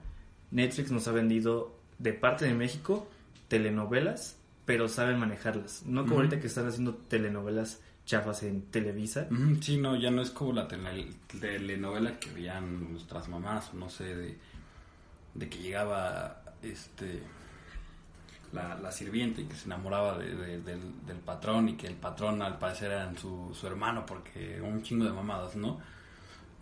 Netflix 0.50 0.90
nos 0.90 1.08
ha 1.08 1.12
vendido 1.12 1.74
de 1.98 2.12
parte 2.12 2.44
de 2.44 2.54
México 2.54 3.08
telenovelas, 3.52 4.38
pero 4.64 4.88
saben 4.88 5.18
manejarlas. 5.18 5.82
No 5.84 6.04
como 6.04 6.16
ahorita 6.16 6.40
que 6.40 6.46
están 6.46 6.66
haciendo 6.66 6.94
telenovelas 6.94 7.82
chafas 8.06 8.42
en 8.44 8.62
Televisa. 8.62 9.26
Sí, 9.60 9.76
no, 9.76 9.94
ya 9.94 10.10
no 10.10 10.22
es 10.22 10.30
como 10.30 10.54
la 10.54 10.66
tele- 10.68 11.12
telenovela 11.38 12.18
que 12.18 12.30
veían 12.30 12.92
nuestras 12.92 13.28
mamás, 13.28 13.74
no 13.74 13.90
sé, 13.90 14.16
de, 14.16 14.38
de 15.34 15.48
que 15.50 15.58
llegaba 15.58 16.42
este 16.62 17.22
la, 18.52 18.74
la 18.78 18.90
sirviente 18.90 19.42
y 19.42 19.44
que 19.44 19.54
se 19.54 19.66
enamoraba 19.66 20.16
de- 20.18 20.34
de- 20.34 20.60
del, 20.62 20.80
del 21.06 21.16
patrón 21.18 21.68
y 21.68 21.74
que 21.76 21.86
el 21.86 21.94
patrón 21.94 22.40
al 22.40 22.58
parecer 22.58 22.90
era 22.92 23.12
su, 23.18 23.54
su 23.54 23.66
hermano 23.66 24.04
porque 24.06 24.60
un 24.62 24.82
chingo 24.82 25.04
de 25.04 25.12
mamadas, 25.12 25.56
¿no? 25.56 25.78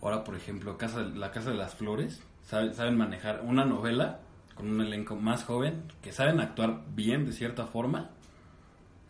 Ahora, 0.01 0.23
por 0.25 0.35
ejemplo, 0.35 0.77
casa, 0.77 1.01
La 1.03 1.31
Casa 1.31 1.51
de 1.51 1.57
las 1.57 1.73
Flores, 1.75 2.21
sabe- 2.45 2.73
saben 2.73 2.97
manejar 2.97 3.41
una 3.45 3.63
novela 3.65 4.19
con 4.55 4.69
un 4.69 4.81
elenco 4.81 5.15
más 5.15 5.43
joven, 5.43 5.83
que 6.01 6.11
saben 6.11 6.39
actuar 6.39 6.81
bien 6.95 7.25
de 7.25 7.31
cierta 7.31 7.65
forma, 7.67 8.09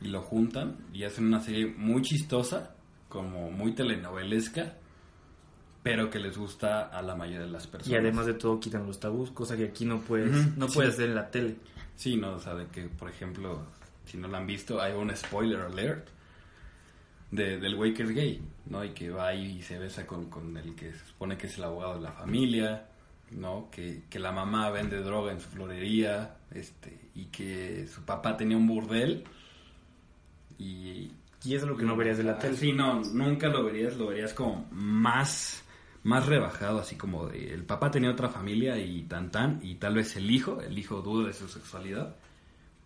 y 0.02 0.08
lo 0.08 0.22
juntan 0.22 0.78
y 0.94 1.04
hacen 1.04 1.26
una 1.28 1.40
serie 1.42 1.66
muy 1.68 2.02
chistosa, 2.02 2.76
como 3.10 3.52
muy 3.52 3.74
telenovelesca, 3.74 4.74
pero 5.84 6.10
que 6.10 6.20
les 6.20 6.38
gusta 6.38 6.84
a 6.88 7.02
la 7.02 7.16
mayoría 7.16 7.42
de 7.42 7.50
las 7.52 7.68
personas. 7.68 7.92
Y 7.92 7.96
además 7.96 8.26
de 8.28 8.36
todo 8.36 8.60
quitan 8.60 8.86
los 8.86 9.00
tabús, 9.00 9.32
cosa 9.32 9.58
que 9.58 9.66
aquí 9.66 9.86
no 9.86 10.00
puedes, 10.02 10.30
Ujú, 10.46 10.54
no 10.60 10.68
sí. 10.68 10.76
puedes 10.76 10.94
hacer 10.94 11.10
en 11.10 11.16
la 11.16 11.30
tele. 11.30 11.56
Sí, 11.96 12.16
no, 12.16 12.34
o 12.36 12.40
sea, 12.40 12.56
de 12.56 12.68
que, 12.68 12.84
por 12.84 13.10
ejemplo, 13.10 13.66
si 14.06 14.18
no 14.18 14.28
la 14.28 14.38
han 14.40 14.48
visto, 14.48 14.82
hay 14.82 14.94
un 14.94 15.16
spoiler 15.16 15.60
alert. 15.62 16.08
de- 17.32 17.58
del 17.60 17.82
es 17.82 18.10
gay, 18.12 18.42
¿no? 18.66 18.84
Y 18.84 18.90
que 18.90 19.10
va 19.10 19.28
ahí 19.28 19.60
y 19.60 19.62
se 19.62 19.80
besa 19.80 20.06
con, 20.06 20.30
con 20.30 20.58
el 20.58 20.76
que 20.76 20.92
se 20.92 21.06
supone 21.06 21.38
que 21.38 21.48
es 21.48 21.58
el 21.58 21.64
abogado 21.64 21.94
de 21.96 22.02
la 22.02 22.12
familia, 22.12 22.88
¿no? 23.32 23.70
Que, 23.72 24.04
que 24.10 24.20
la 24.20 24.32
mamá 24.32 24.70
vende 24.70 24.98
droga 25.02 25.32
en 25.32 25.40
su 25.40 25.50
florería, 25.50 26.38
este, 26.52 27.10
y 27.16 27.26
que 27.26 27.88
su 27.88 28.04
papá 28.04 28.38
tenía 28.38 28.58
un 28.58 28.68
burdel. 28.68 29.24
Y 30.58 31.12
Y 31.44 31.56
eso 31.56 31.66
es 31.66 31.72
lo 31.72 31.78
que 31.78 31.86
no 31.86 31.96
verías 31.96 32.18
de 32.18 32.24
la 32.24 32.38
tele. 32.38 32.56
Sí, 32.56 32.72
no, 32.72 33.02
nunca 33.02 33.48
lo 33.48 33.64
verías, 33.64 33.98
lo 33.98 34.08
verías 34.08 34.34
como 34.34 34.68
más, 34.72 35.64
más 36.04 36.26
rebajado, 36.28 36.80
así 36.80 36.96
como 36.96 37.28
de 37.28 37.54
el 37.54 37.64
papá 37.64 37.90
tenía 37.90 38.12
otra 38.12 38.30
familia 38.30 38.78
y 38.78 39.04
tan 39.04 39.32
tan, 39.32 39.60
y 39.64 39.76
tal 39.76 39.96
vez 39.96 40.16
el 40.18 40.30
hijo, 40.30 40.62
el 40.62 40.78
hijo 40.78 41.02
duda 41.02 41.28
de 41.28 41.34
su 41.34 41.48
sexualidad, 41.48 42.16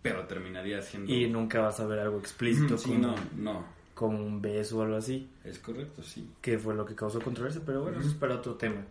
pero 0.02 0.26
terminaría 0.26 0.82
siendo... 0.82 1.12
Y 1.12 1.28
nunca 1.28 1.60
vas 1.62 1.80
a 1.80 1.86
ver 1.86 2.00
algo 2.00 2.20
explícito 2.20 2.78
Sí, 2.78 2.90
como, 2.92 3.08
no, 3.08 3.16
no, 3.36 3.66
como 3.94 4.24
un 4.24 4.42
beso 4.42 4.78
o 4.78 4.84
algo 4.84 4.98
así, 4.98 5.30
es 5.44 5.60
correcto, 5.60 6.02
sí. 6.04 6.30
que 6.42 6.58
fue 6.58 6.76
lo 6.76 6.86
que 6.86 6.96
causó 6.96 7.20
controversia, 7.20 7.62
pero 7.66 7.82
bueno, 7.82 8.00
eso 8.00 8.10
es 8.10 8.16
para 8.16 8.36
otro 8.36 8.54
tema. 8.56 8.86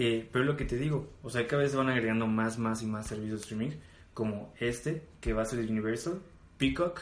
Eh, 0.00 0.28
pero 0.32 0.44
lo 0.44 0.56
que 0.56 0.64
te 0.64 0.76
digo, 0.76 1.12
o 1.24 1.28
sea, 1.28 1.46
cada 1.48 1.62
vez 1.62 1.74
van 1.74 1.88
agregando 1.88 2.28
más, 2.28 2.56
más 2.56 2.82
y 2.84 2.86
más 2.86 3.08
servicios 3.08 3.40
de 3.40 3.42
streaming, 3.42 3.76
como 4.14 4.54
este, 4.60 5.02
que 5.20 5.32
va 5.32 5.42
a 5.42 5.44
ser 5.44 5.58
de 5.58 5.72
Universal, 5.72 6.20
Peacock, 6.56 7.00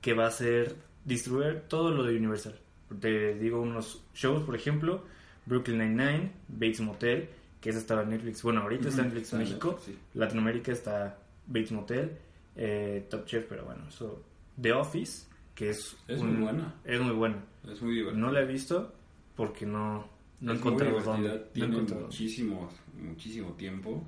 que 0.00 0.14
va 0.14 0.26
a 0.26 0.30
ser 0.30 0.74
distribuir 1.04 1.64
todo 1.68 1.90
lo 1.90 2.02
de 2.02 2.16
Universal. 2.16 2.58
Te 2.98 3.34
digo 3.34 3.60
unos 3.60 4.02
shows, 4.14 4.42
por 4.44 4.56
ejemplo, 4.56 5.04
Brooklyn 5.44 5.78
Nine-Nine, 5.78 6.32
Bates 6.48 6.80
Motel, 6.80 7.28
que 7.60 7.70
esa 7.70 7.78
estaba 7.78 8.02
en 8.02 8.10
Netflix. 8.10 8.42
Bueno, 8.42 8.62
ahorita 8.62 8.88
está 8.88 9.02
en 9.02 9.08
Netflix 9.08 9.24
Está 9.26 9.36
en 9.36 9.42
en 9.42 9.48
México. 9.48 9.68
Netflix, 9.72 9.98
sí. 9.98 10.18
Latinoamérica 10.18 10.72
está 10.72 11.18
Bates 11.46 11.72
Motel, 11.72 12.16
eh, 12.56 13.06
Top 13.10 13.26
Chef, 13.26 13.44
pero 13.48 13.66
bueno, 13.66 13.82
eso. 13.86 14.24
The 14.60 14.72
Office, 14.72 15.26
que 15.54 15.70
es. 15.70 15.94
Es 16.08 16.22
muy 16.22 16.42
buena. 16.42 16.74
Es 16.84 17.00
muy 17.00 17.14
buena. 17.14 17.44
Es 17.70 17.82
muy. 17.82 18.02
No 18.14 18.32
la 18.32 18.40
he 18.40 18.46
visto 18.46 18.94
porque 19.36 19.66
no, 19.66 20.08
no 20.40 20.52
divertida, 20.54 21.02
dónde. 21.02 21.28
No 21.28 21.40
Tiene 21.52 21.72
encontrado. 21.74 22.02
muchísimo, 22.06 22.68
muchísimo 22.98 23.52
tiempo, 23.54 24.06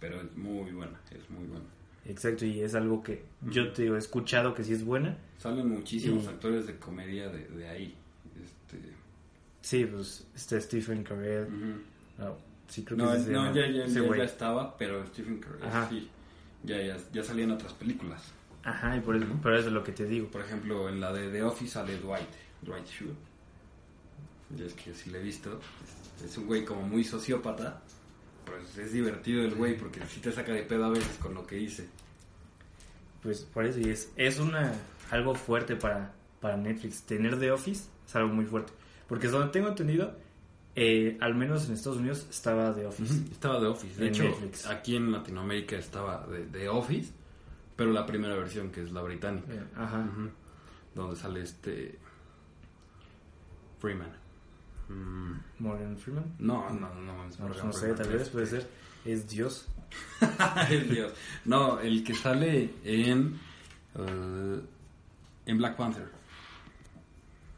pero 0.00 0.20
es 0.20 0.36
muy 0.36 0.70
buena, 0.72 1.00
es 1.10 1.28
muy 1.30 1.46
buena. 1.46 1.64
Exacto, 2.04 2.44
y 2.44 2.60
es 2.60 2.74
algo 2.74 3.02
que 3.02 3.24
yo 3.50 3.72
te 3.72 3.82
digo, 3.82 3.94
he 3.94 3.98
escuchado 3.98 4.54
que 4.54 4.64
sí 4.64 4.72
es 4.72 4.84
buena. 4.84 5.16
Salen 5.38 5.68
muchísimos 5.68 6.24
Y- 6.24 6.28
actores 6.28 6.66
de 6.66 6.76
comedia 6.76 7.28
de, 7.28 7.46
de 7.48 7.68
ahí. 7.68 7.94
Este, 8.42 8.78
Sí, 9.60 9.84
pues 9.86 10.26
este 10.34 10.60
Stephen 10.60 11.04
Carell. 11.04 11.46
ujú. 11.46 11.80
No, 12.18 12.36
sí, 12.68 12.82
creo 12.84 12.98
No, 12.98 13.12
que 13.12 13.18
ese 13.18 13.30
no, 13.30 13.44
llama, 13.44 13.54
ya, 13.56 13.70
ya, 13.70 13.84
ese 13.84 13.94
ya- 13.94 14.00
güey. 14.06 14.18
ya 14.18 14.24
estaba, 14.24 14.76
pero 14.76 15.06
Stephen 15.06 15.38
Curry 15.40 15.62
Ajá. 15.62 15.88
sí. 15.88 16.08
Ya, 16.64 16.80
ya, 16.82 16.96
ya 17.12 17.22
salían 17.24 17.50
otras 17.52 17.72
películas. 17.74 18.32
Ajá, 18.64 18.96
y 18.96 19.00
por 19.00 19.16
eso, 19.16 19.26
pero 19.42 19.56
eso 19.56 19.68
es 19.68 19.72
lo 19.74 19.82
que 19.84 19.92
te 19.92 20.04
digo. 20.06 20.28
Por 20.28 20.40
ejemplo, 20.42 20.88
en 20.88 21.00
la 21.00 21.12
de 21.12 21.30
The 21.30 21.42
Office 21.44 21.72
sale 21.72 21.96
Dwight, 21.98 22.28
Dwight 22.62 22.86
Schrute. 22.86 23.14
Y 24.58 24.62
es 24.62 24.74
que 24.74 24.94
si 24.94 25.10
le 25.10 25.18
he 25.18 25.22
visto, 25.22 25.60
es, 26.22 26.30
es 26.30 26.38
un 26.38 26.46
güey 26.46 26.64
como 26.64 26.82
muy 26.82 27.04
sociópata, 27.04 27.80
pues 28.44 28.76
es 28.78 28.92
divertido 28.92 29.42
el 29.42 29.54
güey 29.54 29.76
porque 29.78 30.00
sí 30.06 30.20
te 30.20 30.30
saca 30.32 30.52
de 30.52 30.62
pedo 30.62 30.84
a 30.84 30.90
veces 30.90 31.16
con 31.18 31.34
lo 31.34 31.46
que 31.46 31.56
dice. 31.56 31.88
Pues 33.22 33.40
por 33.40 33.64
eso, 33.64 33.78
y 33.80 33.88
es, 33.90 34.10
es 34.16 34.38
una 34.40 34.74
algo 35.10 35.34
fuerte 35.34 35.76
para, 35.76 36.12
para 36.40 36.56
Netflix. 36.56 37.02
Tener 37.02 37.38
The 37.38 37.52
Office 37.52 37.84
es 38.06 38.16
algo 38.16 38.34
muy 38.34 38.44
fuerte. 38.44 38.72
Porque 39.08 39.26
es 39.26 39.32
donde 39.32 39.48
tengo 39.52 39.68
entendido, 39.68 40.14
eh, 40.74 41.16
al 41.20 41.34
menos 41.34 41.66
en 41.68 41.74
Estados 41.74 41.98
Unidos 41.98 42.26
estaba 42.30 42.74
The 42.74 42.86
Office. 42.86 43.14
Estaba 43.30 43.60
The 43.60 43.66
Office. 43.66 44.00
De 44.00 44.08
En 44.08 44.14
hecho, 44.14 44.24
Netflix. 44.24 44.66
aquí 44.66 44.96
en 44.96 45.12
Latinoamérica 45.12 45.76
estaba 45.76 46.26
de- 46.26 46.46
The 46.46 46.68
Office, 46.68 47.12
pero 47.76 47.92
la 47.92 48.04
primera 48.06 48.34
versión, 48.34 48.70
que 48.70 48.82
es 48.82 48.90
la 48.92 49.02
británica. 49.02 49.52
Eh, 49.52 49.62
Ajá. 49.76 50.04
Donde 50.94 51.16
sale 51.16 51.42
este. 51.42 51.98
Freeman. 53.80 54.10
Mm, 54.88 55.32
Morgan 55.60 55.96
Freeman. 55.98 56.34
no, 56.38 56.68
no, 56.70 56.94
no, 56.94 57.24
es 57.26 57.38
No, 57.38 57.46
Morgan 57.48 57.66
no 57.66 57.72
sé, 57.72 57.78
Freeman, 57.80 58.02
tal 58.02 58.12
vez 58.12 58.28
puede 58.28 58.46
ser. 58.46 58.68
Es 59.04 59.28
Dios. 59.28 59.68
Ay, 60.38 60.80
Dios. 60.90 61.12
No, 61.44 61.80
el 61.80 62.02
que 62.04 62.14
sale 62.14 62.70
en. 62.84 63.38
eh, 63.96 64.60
en 65.46 65.58
Black 65.58 65.76
Panther. 65.76 66.08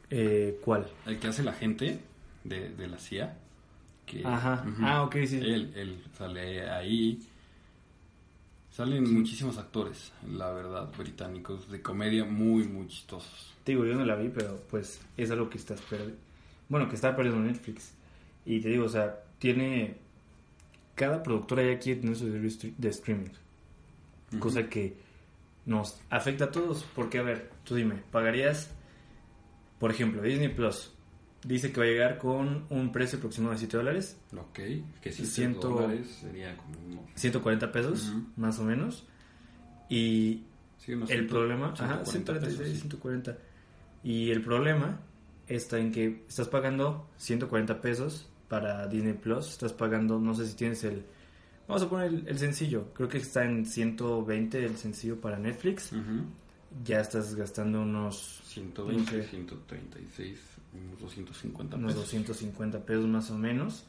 Eh, 0.09 0.59
¿Cuál? 0.63 0.87
El 1.05 1.19
que 1.19 1.27
hace 1.27 1.43
la 1.43 1.53
gente 1.53 1.99
de, 2.43 2.69
de 2.69 2.87
la 2.87 2.97
CIA. 2.97 3.37
Que, 4.05 4.25
Ajá. 4.25 4.63
Ah, 4.81 5.03
ok, 5.03 5.15
sí. 5.27 5.37
Él, 5.37 5.71
él 5.75 6.03
sale 6.17 6.69
ahí. 6.69 7.19
Salen 8.71 9.11
muchísimos 9.13 9.57
actores, 9.57 10.11
la 10.29 10.51
verdad, 10.51 10.91
británicos, 10.97 11.71
de 11.71 11.81
comedia 11.81 12.25
muy, 12.25 12.67
muy 12.67 12.87
chistosos. 12.87 13.53
Te 13.63 13.71
digo, 13.71 13.85
yo 13.85 13.95
no 13.95 14.03
la 14.03 14.15
vi, 14.15 14.27
pero 14.29 14.61
pues 14.69 14.99
es 15.15 15.31
algo 15.31 15.49
que 15.49 15.57
estás. 15.57 15.79
Bueno, 16.69 16.87
que 16.89 16.95
está 16.95 17.15
perdiendo 17.15 17.41
Netflix. 17.41 17.93
Y 18.45 18.59
te 18.61 18.69
digo, 18.69 18.85
o 18.85 18.89
sea, 18.89 19.23
tiene. 19.39 19.97
Cada 20.95 21.21
productora 21.21 21.61
ya 21.63 21.77
quiere 21.79 22.01
tener 22.01 22.15
su 22.15 22.31
servicio 22.31 22.71
de 22.77 22.89
streaming. 22.89 23.29
Cosa 24.39 24.67
que 24.69 24.97
nos 25.65 25.99
afecta 26.09 26.45
a 26.45 26.51
todos. 26.51 26.85
Porque, 26.95 27.19
a 27.19 27.23
ver, 27.23 27.49
tú 27.65 27.75
dime, 27.75 27.95
¿pagarías, 28.11 28.71
por 29.79 29.91
ejemplo, 29.91 30.21
Disney 30.21 30.49
Plus? 30.49 30.91
Dice 31.43 31.71
que 31.71 31.79
va 31.79 31.85
a 31.85 31.89
llegar 31.89 32.17
con 32.17 32.65
un 32.69 32.91
precio 32.91 33.17
aproximado 33.19 33.51
de 33.53 33.59
7 33.59 33.77
dólares, 33.77 34.17
Ok, 34.35 34.59
que 35.01 35.11
si 35.11 35.25
Ciento- 35.27 35.69
dólares 35.69 36.07
sería 36.21 36.57
como 36.57 36.79
unos... 36.87 37.05
140 37.15 37.71
pesos, 37.71 38.09
Ujú. 38.09 38.25
más 38.37 38.57
o 38.59 38.63
menos. 38.63 39.05
Y 39.89 40.43
sí, 40.79 40.93
el 40.93 41.05
ciento- 41.05 41.35
problema, 41.35 41.67
ajá, 41.67 42.03
140 42.05 42.11
146, 42.11 42.57
pesos, 42.57 42.73
sí. 42.73 42.79
140. 42.79 43.37
Y 44.03 44.31
el 44.31 44.41
problema 44.41 44.99
está 45.47 45.79
en 45.79 45.91
que 45.91 46.23
estás 46.27 46.47
pagando 46.47 47.07
140 47.17 47.81
pesos 47.81 48.29
para 48.47 48.87
Disney 48.87 49.13
Plus, 49.13 49.49
estás 49.49 49.73
pagando, 49.73 50.19
no 50.19 50.33
sé 50.33 50.47
si 50.47 50.55
tienes 50.55 50.83
el 50.83 51.05
vamos 51.67 51.83
a 51.83 51.89
poner 51.89 52.07
el, 52.07 52.27
el 52.27 52.37
sencillo, 52.37 52.93
creo 52.93 53.09
que 53.09 53.17
está 53.17 53.43
en 53.45 53.65
120 53.65 54.65
el 54.65 54.77
sencillo 54.77 55.19
para 55.19 55.37
Netflix. 55.37 55.91
Ya 56.83 56.99
estás 56.99 57.35
gastando 57.35 57.81
unos 57.81 58.41
120, 58.47 59.01
No 59.01 59.23
sé. 59.23 59.29
136, 59.29 60.39
unos 60.73 60.99
250 60.99 61.77
unos 61.77 61.93
pesos. 61.93 62.03
250 62.11 62.85
pesos 62.85 63.07
más 63.07 63.31
o 63.31 63.37
menos. 63.37 63.85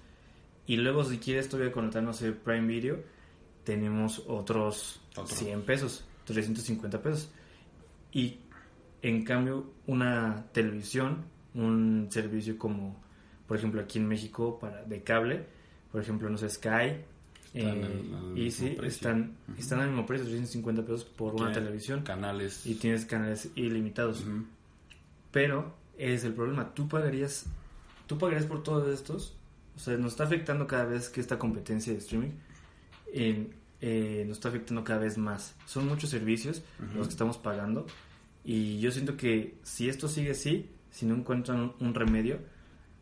Y 0.67 0.77
luego 0.77 1.05
si 1.05 1.19
quieres 1.19 1.49
todavía 1.49 1.73
conectar, 1.73 2.03
no 2.03 2.13
sé, 2.13 2.33
Prime 2.33 2.67
Video, 2.67 3.01
tenemos 3.65 4.23
otros 4.29 5.01
Otro. 5.17 5.27
100 5.27 5.63
pesos, 5.63 6.05
350 6.27 7.03
pesos. 7.03 7.31
Y 8.13 8.39
en 9.03 9.25
cambio, 9.25 9.73
una 9.87 10.47
televisión, 10.53 11.25
un 11.57 12.09
servicio 12.11 12.57
como, 12.59 12.97
por 13.49 13.57
ejemplo, 13.57 13.81
aquí 13.81 13.99
en 13.99 14.07
México 14.07 14.59
para 14.61 14.85
de 14.85 15.03
cable, 15.03 15.45
por 15.91 16.01
ejemplo, 16.01 16.29
no 16.31 16.37
sé, 16.39 16.49
Sky, 16.51 17.01
Están 17.55 17.85
eh, 17.85 18.33
y 18.37 18.51
sí, 18.51 18.77
están, 18.83 19.37
están 19.59 19.81
al 19.81 19.89
mismo 19.89 20.05
precio, 20.07 20.27
350 20.27 20.83
pesos 20.83 21.05
por 21.05 21.35
una 21.35 21.53
televisión. 21.53 22.03
Canales. 22.03 22.67
Y 22.67 22.75
tienes 22.75 23.07
canales 23.07 23.51
ilimitados. 23.55 24.21
Ujú. 24.21 24.45
Pero 25.33 25.75
ese 25.97 26.15
es 26.15 26.25
el 26.25 26.35
problema. 26.35 26.75
Tú 26.75 26.89
pagarías, 26.89 27.47
tú 28.07 28.19
pagarías 28.19 28.47
por 28.47 28.63
todos 28.63 28.89
estos. 28.93 29.35
O 29.75 29.79
sea, 29.79 29.97
nos 29.97 30.13
está 30.13 30.25
afectando 30.25 30.67
cada 30.67 30.85
vez 30.85 31.09
que 31.09 31.21
esta 31.21 31.39
competencia 31.39 31.93
de 31.93 31.99
streaming 31.99 32.33
eh, 33.13 34.25
nos 34.27 34.39
está 34.39 34.49
afectando 34.49 34.85
cada 34.85 35.01
vez 35.01 35.19
más. 35.19 35.55
Son 35.67 35.87
muchos 35.87 36.11
servicios 36.11 36.63
Ujú. 36.83 36.99
los 36.99 37.07
que 37.09 37.13
estamos 37.13 37.39
pagando. 37.39 37.87
Y 38.45 38.79
yo 38.81 38.91
siento 38.91 39.17
que 39.17 39.55
si 39.63 39.89
esto 39.89 40.09
sigue 40.09 40.31
así, 40.31 40.69
si 40.91 41.07
no 41.07 41.15
encuentran 41.15 41.73
un, 41.81 41.95
remedio, 41.95 42.39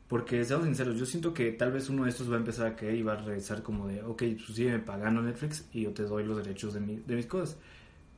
porque 0.09 0.45
seamos 0.45 0.67
sinceros, 0.67 0.97
yo 0.99 1.07
siento 1.07 1.33
que 1.35 1.53
tal 1.53 1.73
vez 1.73 1.89
uno 1.89 2.05
de 2.05 2.11
estos 2.11 2.31
va 2.31 2.35
a 2.37 2.39
empezar 2.39 2.67
a 2.67 2.77
caer 2.77 2.95
y 2.95 3.03
va 3.03 3.15
a 3.15 3.17
regresar 3.17 3.63
como 3.63 3.87
de, 3.89 4.03
ok, 4.03 4.19
pues 4.37 4.47
sígueme 4.55 4.79
pagando 4.81 5.23
Netflix 5.23 5.67
y 5.73 5.83
yo 5.83 5.93
te 5.93 6.03
doy 6.05 6.25
los 6.25 6.37
derechos 6.37 6.75
de, 6.75 6.81
mi- 6.81 6.97
de 7.07 7.17
mis 7.17 7.27
cosas. 7.27 7.57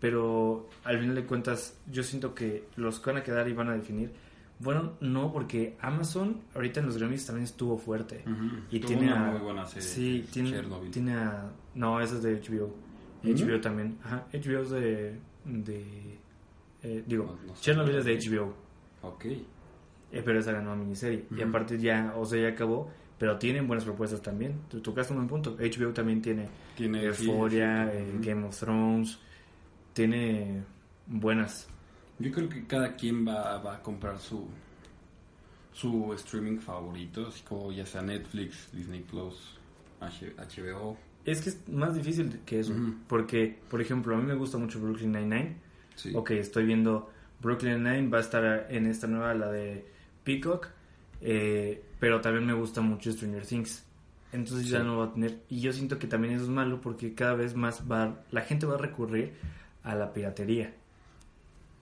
Pero 0.00 0.68
al 0.84 0.98
final 0.98 1.14
de 1.14 1.24
cuentas, 1.24 1.78
yo 1.90 2.02
siento 2.02 2.34
que 2.34 2.68
los 2.76 3.00
que 3.00 3.10
van 3.10 3.20
a 3.20 3.22
quedar 3.22 3.48
y 3.48 3.52
van 3.54 3.70
a 3.70 3.74
definir. 3.74 4.12
Bueno, 4.58 4.94
no, 5.00 5.32
porque 5.32 5.76
Amazon 5.80 6.40
ahorita 6.54 6.80
en 6.80 6.86
los 6.86 6.98
Grammys 6.98 7.24
también 7.26 7.44
estuvo 7.44 7.78
fuerte. 7.78 8.22
Ujú. 8.26 8.56
Y 8.70 8.80
Tuvo 8.80 8.88
tiene 8.88 9.06
una 9.12 9.28
a- 9.28 9.32
muy 9.32 9.40
buena 9.40 9.66
serie. 9.66 9.82
Sí, 9.88 10.26
tiene, 10.30 10.50
Chernobyl. 10.50 10.90
tiene 10.90 11.14
a... 11.14 11.50
No, 11.74 12.00
esa 12.00 12.16
es 12.16 12.22
de 12.22 12.34
HBO. 12.40 12.74
¿Mm? 13.22 13.30
HBO 13.30 13.60
también. 13.60 13.98
Ajá, 14.04 14.26
HBO 14.32 14.60
es 14.62 14.70
de... 14.70 15.18
de 15.44 16.18
eh, 16.82 17.04
digo, 17.06 17.24
No- 17.24 17.48
no. 17.52 17.54
Chernobyl 17.60 17.96
es 17.96 18.04
de 18.04 18.18
HBO. 18.18 18.54
Ok. 19.02 19.24
Eh, 20.12 20.22
pero 20.24 20.38
esa 20.40 20.52
ganó 20.52 20.74
miniserie. 20.76 21.24
Y 21.30 21.34
Ujú. 21.34 21.48
aparte 21.48 21.78
ya, 21.78 22.14
o 22.16 22.24
sea, 22.24 22.40
ya 22.40 22.48
acabó. 22.48 22.90
Pero 23.18 23.38
tienen 23.38 23.66
buenas 23.66 23.84
propuestas 23.84 24.20
también. 24.20 24.60
Tú 24.68 24.80
tocaste 24.80 25.12
un 25.14 25.20
buen 25.20 25.28
punto. 25.28 25.56
HBO 25.58 25.92
también 25.92 26.20
tiene 26.20 26.48
Tiene 26.76 27.02
Euphoria, 27.04 27.90
eh, 27.92 28.12
ujú. 28.14 28.22
Game 28.22 28.46
of 28.46 28.58
Thrones. 28.58 29.18
Tiene 29.94 30.62
buenas. 31.06 31.66
Yo 32.18 32.30
creo 32.30 32.48
que 32.48 32.66
cada 32.66 32.94
quien 32.94 33.26
va, 33.26 33.58
va 33.58 33.76
a 33.76 33.82
comprar 33.82 34.18
su 34.18 34.46
su 35.72 36.12
streaming 36.14 36.58
favorito, 36.58 37.28
como 37.46 37.70
ya 37.70 37.84
sea 37.84 38.00
Netflix, 38.00 38.70
Disney 38.72 39.00
Plus, 39.02 39.58
HBO. 40.00 40.96
Es 41.24 41.42
que 41.42 41.50
es 41.50 41.68
más 41.68 41.94
difícil 41.94 42.40
que 42.46 42.60
eso. 42.60 42.72
Porque, 43.08 43.58
por 43.68 43.80
ejemplo, 43.82 44.14
a 44.14 44.18
mí 44.18 44.24
me 44.24 44.34
gusta 44.34 44.56
mucho 44.58 44.80
Brooklyn 44.80 45.12
Nine-Nine. 45.12 45.56
Sí. 45.94 46.12
Ok, 46.14 46.30
estoy 46.32 46.64
viendo 46.64 47.10
Brooklyn 47.42 47.82
Nine, 47.82 48.08
va 48.08 48.18
a 48.18 48.20
estar 48.22 48.66
en 48.70 48.86
esta 48.86 49.06
nueva, 49.06 49.34
la 49.34 49.50
de 49.50 49.84
Peacock, 50.26 50.68
eh, 51.22 51.82
pero 52.00 52.20
también 52.20 52.44
me 52.44 52.52
gusta 52.52 52.82
mucho 52.82 53.12
Stranger 53.12 53.46
Things. 53.46 53.84
Entonces 54.32 54.68
ya 54.68 54.82
no 54.82 54.98
va 54.98 55.06
a 55.06 55.12
tener. 55.12 55.38
Y 55.48 55.60
yo 55.60 55.72
siento 55.72 55.98
que 55.98 56.08
también 56.08 56.34
eso 56.34 56.44
es 56.44 56.50
malo 56.50 56.80
porque 56.80 57.14
cada 57.14 57.34
vez 57.34 57.54
más 57.54 57.84
va. 57.90 58.22
La 58.32 58.42
gente 58.42 58.66
va 58.66 58.74
a 58.74 58.78
recurrir 58.78 59.32
a 59.84 59.94
la 59.94 60.12
piratería. 60.12 60.74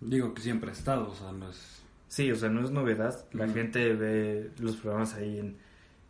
Digo 0.01 0.35
que 0.35 0.43
siempre 0.43 0.71
ha 0.71 0.73
estado, 0.75 1.11
o 1.11 1.15
sea, 1.15 1.33
no 1.33 1.49
es... 1.49 1.83
Sí, 2.09 2.31
o 2.31 2.37
sea, 2.37 2.51
no 2.51 2.63
es 2.63 2.71
novedad. 2.71 3.25
La 3.33 3.49
gente 3.49 3.95
ve 3.95 4.51
los 4.59 4.77
programas 4.77 5.15
ahí 5.15 5.39
en, 5.39 5.57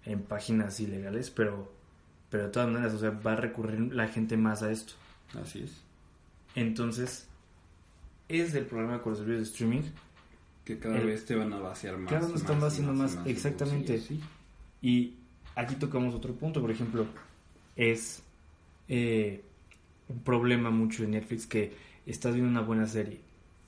en 0.05 0.23
páginas 0.23 0.81
ilegales, 0.81 1.31
pero, 1.31 1.73
pero 2.29 2.45
de 2.45 2.51
todas 2.51 2.69
maneras, 2.69 2.93
o 2.95 2.99
sea, 2.99 3.11
va 3.11 3.35
a 3.35 3.37
recurrir 3.37 3.95
la 3.95 4.09
gente 4.09 4.37
más 4.37 4.63
a 4.63 4.73
esto. 4.73 4.95
Así 5.41 5.63
es. 5.63 5.83
Entonces, 6.57 7.29
es 8.29 8.55
el 8.55 8.67
problema 8.67 9.01
con 9.01 9.13
los 9.13 9.21
servicios 9.21 9.47
de 9.47 9.53
streaming. 9.53 9.83
Que 10.65 10.79
cada 10.79 10.99
El- 10.99 11.07
vez 11.07 11.25
te 11.27 11.35
van 11.35 11.53
a 11.53 11.59
vaciar 11.59 11.99
más. 11.99 12.13
Cada 12.13 12.27
vez 12.27 12.37
y 12.37 12.39
están 12.41 12.61
vaciando 12.61 12.95
más, 12.95 13.19
y 13.27 13.31
exactamente. 13.31 13.99
Sí. 14.01 14.21
Y 14.81 15.15
aquí 15.55 15.75
tocamos 15.77 16.15
otro 16.15 16.35
punto, 16.35 16.61
por 16.61 16.71
ejemplo, 16.71 17.07
es 17.77 18.23
eh, 18.89 19.43
un 20.09 20.21
problema 20.21 20.71
mucho 20.71 21.05
en 21.05 21.13
Netflix 21.13 21.47
que 21.47 21.73
estás 22.07 22.35
viendo 22.35 22.51
una 22.51 22.61
buena 22.61 22.87
serie 22.87 23.21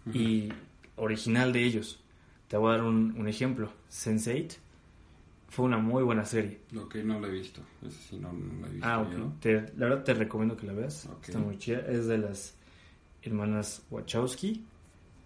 Ujú. 0.06 0.16
y 0.18 0.52
original 0.96 1.52
de 1.52 1.64
ellos. 1.64 2.00
Te 2.48 2.56
voy 2.56 2.70
a 2.70 2.76
dar 2.78 2.84
un, 2.86 3.14
un 3.18 3.28
ejemplo. 3.28 3.72
Sense8 3.90 4.56
fue 5.48 5.64
una 5.64 5.78
muy 5.78 6.02
buena 6.02 6.24
serie. 6.24 6.60
Que 6.90 7.02
no 7.02 7.18
lo 7.20 7.26
he 7.26 7.30
visto. 7.30 7.60
Ese 7.82 7.98
sí 8.10 8.16
no, 8.18 8.32
no 8.32 8.60
lo 8.60 8.66
he 8.68 8.70
visto 8.70 8.86
Ah, 8.86 9.00
ok. 9.00 9.12
yo. 9.12 9.32
Te- 9.40 9.72
la 9.76 9.86
verdad 9.88 10.04
te 10.04 10.14
recomiendo 10.14 10.56
que 10.56 10.66
la 10.66 10.72
veas. 10.74 11.06
Ok. 11.06 11.24
Está 11.28 11.38
muy 11.38 11.58
chida. 11.58 11.80
Es 11.80 12.06
de 12.06 12.18
las 12.18 12.54
hermanas 13.22 13.82
Wachowski, 13.90 14.64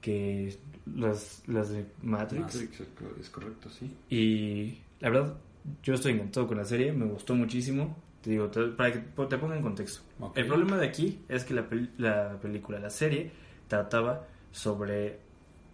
que 0.01 0.57
las, 0.95 1.43
las 1.47 1.71
de 1.71 1.87
Matrix. 2.03 2.43
Matrix, 2.43 2.81
es 2.81 2.89
co- 2.89 3.21
es 3.21 3.31
correcto, 3.31 3.69
sí. 3.71 3.95
Y 4.09 4.79
la 5.01 5.11
verdad, 5.11 5.35
yo 5.83 5.95
estoy 5.95 6.13
encantado 6.13 6.47
con 6.47 6.57
la 6.59 6.65
serie, 6.65 6.93
me 6.93 7.07
gustó 7.07 7.35
muchísimo. 7.35 7.97
Te 8.23 8.31
digo, 8.31 8.49
te- 8.49 8.67
para 8.69 8.93
que 8.93 8.99
te 8.99 9.39
ponga 9.39 9.57
en 9.57 9.63
contexto. 9.63 10.03
El 10.35 10.47
problema 10.47 10.77
de 10.77 10.87
aquí 10.87 11.21
es 11.29 11.45
que 11.45 11.55
la, 11.55 11.67
la 11.99 12.39
película, 12.41 12.79
la 12.79 12.91
serie, 12.91 13.31
trataba 13.69 14.27
sobre 14.53 15.19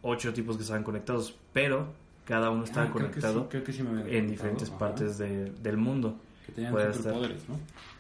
ocho 0.03 0.33
tipos 0.33 0.57
que 0.57 0.63
estaban 0.63 0.85
conectados, 0.85 1.37
pero 1.53 1.93
cada 2.25 2.51
uno 2.51 2.65
estaba 2.65 2.87
Ah, 2.87 2.93
creo 2.93 3.07
que 3.11 3.21
conectado 3.21 3.41
sí, 3.43 3.47
creo 3.51 3.65
que 3.65 3.73
sí 3.73 3.83
me 3.83 4.01
habían 4.01 4.09
en 4.17 4.29
diferentes 4.29 4.69
ajá. 4.69 4.79
partes 4.79 5.19
de- 5.19 5.51
del 5.51 5.77
mundo. 5.77 6.19
Que 6.47 6.53
tenían 6.53 6.77
estar. 6.77 6.95
superpoderes, 6.95 7.43
¿no? 7.49 7.59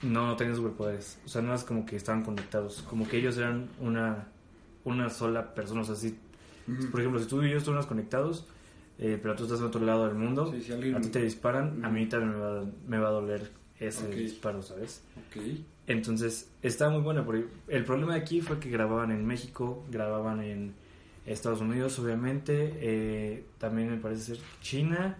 No, 0.08 0.26
no 0.28 0.36
tenían 0.36 0.54
superpoderes. 0.56 1.18
O 1.24 1.28
sea, 1.28 1.42
no 1.42 1.52
es 1.52 1.64
como 1.64 1.84
que 1.84 1.96
estaban 1.96 2.22
conectados. 2.22 2.82
Como 2.82 3.08
que 3.08 3.16
ellos 3.18 3.36
eran 3.38 3.68
una, 3.80 4.28
una 4.84 5.10
sola 5.10 5.52
persona. 5.52 5.80
O 5.80 5.84
sea, 5.84 5.96
si, 5.96 6.16
por 6.90 7.00
ejemplo, 7.00 7.20
si 7.20 7.26
tú 7.28 7.42
y 7.42 7.50
yo 7.50 7.58
estuvimos 7.58 7.86
conectados, 7.86 8.46
eh, 8.98 9.18
pero 9.22 9.34
tú 9.36 9.44
estás 9.44 9.60
en 9.60 9.66
otro 9.66 9.80
lado 9.84 10.06
del 10.06 10.16
mundo, 10.16 10.50
Sí, 10.52 10.62
si 10.62 10.72
alguien- 10.72 10.94
a 10.96 11.00
ti 11.00 11.08
te 11.10 11.22
disparan, 11.22 11.84
a 11.84 11.90
mí 11.90 12.06
también 12.06 12.32
me 12.32 12.38
va, 12.40 12.64
me 12.88 12.98
va 12.98 13.08
a 13.08 13.12
doler 13.12 13.50
ese 13.78 14.08
disparo, 14.08 14.62
¿sabes? 14.62 15.02
Entonces, 15.86 16.50
está 16.62 16.88
muy 16.90 17.02
buena. 17.02 17.24
Porque 17.24 17.46
el 17.68 17.84
problema 17.84 18.14
de 18.14 18.20
aquí 18.20 18.40
fue 18.40 18.58
que 18.58 18.70
grababan 18.70 19.10
en 19.10 19.24
México, 19.26 19.84
grababan 19.90 20.40
en 20.40 20.74
Estados 21.26 21.60
Unidos, 21.60 21.98
obviamente. 21.98 22.72
eh, 22.80 23.44
también 23.58 23.90
me 23.90 23.96
parece 23.98 24.36
ser 24.36 24.44
China. 24.62 25.18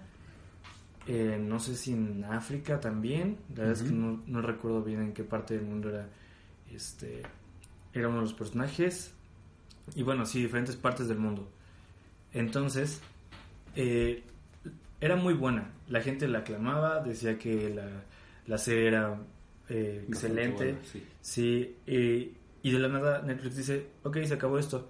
eh, 1.09 1.39
no 1.41 1.61
sé 1.61 1.77
si 1.77 1.93
en 1.93 2.25
África 2.25 2.81
también. 2.81 3.37
La 3.55 3.65
verdad 3.65 3.81
es 3.85 3.89
que 3.89 3.95
no, 3.95 4.23
no 4.27 4.43
recuerdo 4.43 4.83
bien 4.83 5.01
en 5.03 5.13
qué 5.13 5.23
parte 5.23 5.55
del 5.57 5.65
mundo 5.65 5.89
era 5.91 6.09
este 6.75 7.23
era 7.95 8.09
uno 8.09 8.17
de 8.17 8.23
los 8.25 8.35
personajes. 8.35 9.13
Y 9.95 10.03
bueno, 10.03 10.27
sí, 10.27 10.43
diferentes 10.43 10.77
partes 10.77 11.09
del 11.09 11.19
mundo. 11.19 11.49
Entonces, 12.33 13.01
eh, 13.75 14.23
era 15.01 15.17
muy 15.17 15.35
buena. 15.35 15.71
La 15.89 16.01
gente 16.01 16.29
la 16.29 16.39
aclamaba, 16.39 17.01
decía 17.03 17.39
que 17.39 17.71
la, 17.71 17.89
la 18.47 18.59
serie 18.59 18.89
era 18.89 19.19
eh, 19.69 20.05
excelente. 20.09 20.65
buena, 20.73 20.79
sí. 20.85 21.05
Sí, 21.21 21.77
eh, 21.87 22.35
y 22.63 22.71
de 22.71 22.79
la 22.79 22.89
nada 22.89 23.23
Netflix 23.23 23.57
dice, 23.57 23.87
ok, 24.03 24.19
se 24.25 24.35
acabó 24.35 24.59
esto. 24.59 24.89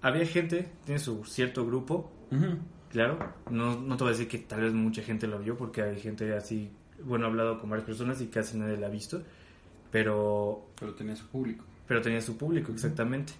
Había 0.00 0.24
gente, 0.26 0.68
tiene 0.84 0.98
su 1.00 1.24
cierto 1.24 1.66
grupo, 1.66 2.10
claro. 2.90 3.18
No, 3.50 3.80
no 3.80 3.96
te 3.96 4.04
voy 4.04 4.12
a 4.12 4.16
decir 4.16 4.28
que 4.28 4.38
tal 4.38 4.60
vez 4.62 4.72
mucha 4.72 5.02
gente 5.02 5.26
lo 5.26 5.38
vio, 5.40 5.56
porque 5.56 5.82
hay 5.82 6.00
gente 6.00 6.34
así, 6.36 6.70
bueno, 7.02 7.26
he 7.26 7.28
hablado 7.28 7.60
con 7.60 7.68
varias 7.68 7.84
personas 7.86 8.20
y 8.20 8.28
casi 8.28 8.56
nadie 8.56 8.76
la 8.76 8.86
ha 8.86 8.90
visto. 8.90 9.22
Pero, 9.90 10.68
Pero 10.78 10.94
tenía 10.94 11.16
su 11.16 11.26
público. 11.26 11.64
pero 11.86 12.00
tenía 12.00 12.20
su 12.20 12.36
público, 12.36 12.70
exactamente. 12.72 13.32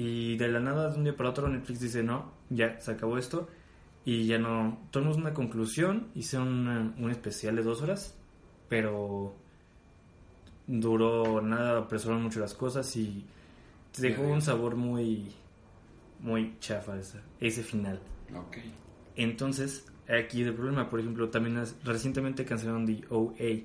Y 0.00 0.36
de 0.36 0.46
la 0.48 0.60
nada, 0.60 0.90
de 0.90 0.96
un 0.98 1.02
día 1.04 1.16
para 1.16 1.30
otro, 1.30 1.48
Netflix 1.48 1.80
dice, 1.80 2.02
no, 2.04 2.30
ya, 2.50 2.78
se 2.80 2.92
acabó 2.92 3.18
esto. 3.18 3.48
Y 4.04 4.26
ya 4.26 4.38
no, 4.38 4.78
tomamos 4.92 5.16
una 5.16 5.34
conclusión, 5.34 6.06
hice 6.14 6.38
una- 6.38 6.94
un 6.98 7.10
especial 7.10 7.56
de 7.56 7.62
dos 7.64 7.82
horas, 7.82 8.16
pero 8.68 9.34
duró 10.66 11.40
nada, 11.40 11.78
apresuraron 11.78 12.22
mucho 12.22 12.40
las 12.40 12.54
cosas 12.54 12.94
y 12.96 13.24
te 13.92 14.02
dejó 14.02 14.22
un 14.22 14.42
sabor 14.42 14.76
muy, 14.76 15.32
muy 16.20 16.54
chafa 16.60 16.98
esa- 16.98 17.22
ese 17.40 17.62
final. 17.62 17.98
Ok. 18.34 18.58
Entonces, 19.16 19.86
aquí 20.08 20.42
el 20.42 20.54
problema, 20.54 20.88
por 20.90 21.00
ejemplo, 21.00 21.28
también 21.30 21.56
es- 21.58 21.76
recientemente 21.84 22.44
cancelaron 22.44 22.86
The 22.86 23.04
OA, 23.10 23.64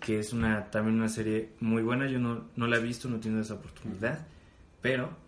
que 0.00 0.18
es 0.18 0.32
una 0.32 0.70
también 0.70 0.96
una 0.98 1.08
serie 1.08 1.50
muy 1.60 1.82
buena. 1.82 2.06
Yo 2.08 2.18
no, 2.18 2.44
no 2.56 2.66
la 2.66 2.76
he 2.76 2.80
visto, 2.80 3.08
no 3.08 3.16
he 3.16 3.20
tenido 3.20 3.40
esa 3.40 3.54
oportunidad, 3.54 4.26
pero 4.82 5.23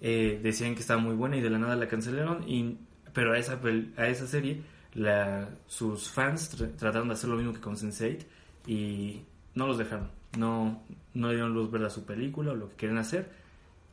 eh, 0.00 0.40
decían 0.42 0.74
que 0.74 0.80
estaba 0.80 1.00
muy 1.00 1.14
buena 1.14 1.36
y 1.36 1.40
de 1.40 1.50
la 1.50 1.58
nada 1.58 1.76
la 1.76 1.88
cancelaron. 1.88 2.48
Y, 2.48 2.76
pero 3.12 3.32
a 3.32 3.38
esa, 3.38 3.60
a 3.96 4.08
esa 4.08 4.26
serie, 4.26 4.62
la, 4.94 5.48
sus 5.66 6.10
fans 6.10 6.56
tr- 6.58 6.76
trataron 6.76 7.08
de 7.08 7.14
hacer 7.14 7.30
lo 7.30 7.36
mismo 7.36 7.52
que 7.52 7.60
con 7.60 7.76
Sense8 7.76 8.24
y 8.66 9.22
no 9.54 9.66
los 9.66 9.78
dejaron. 9.78 10.10
No, 10.38 10.82
no 11.14 11.30
dieron 11.30 11.54
luz 11.54 11.70
verde 11.70 11.86
a 11.86 11.90
su 11.90 12.04
película 12.04 12.52
o 12.52 12.54
lo 12.54 12.68
que 12.70 12.76
quieren 12.76 12.98
hacer 12.98 13.30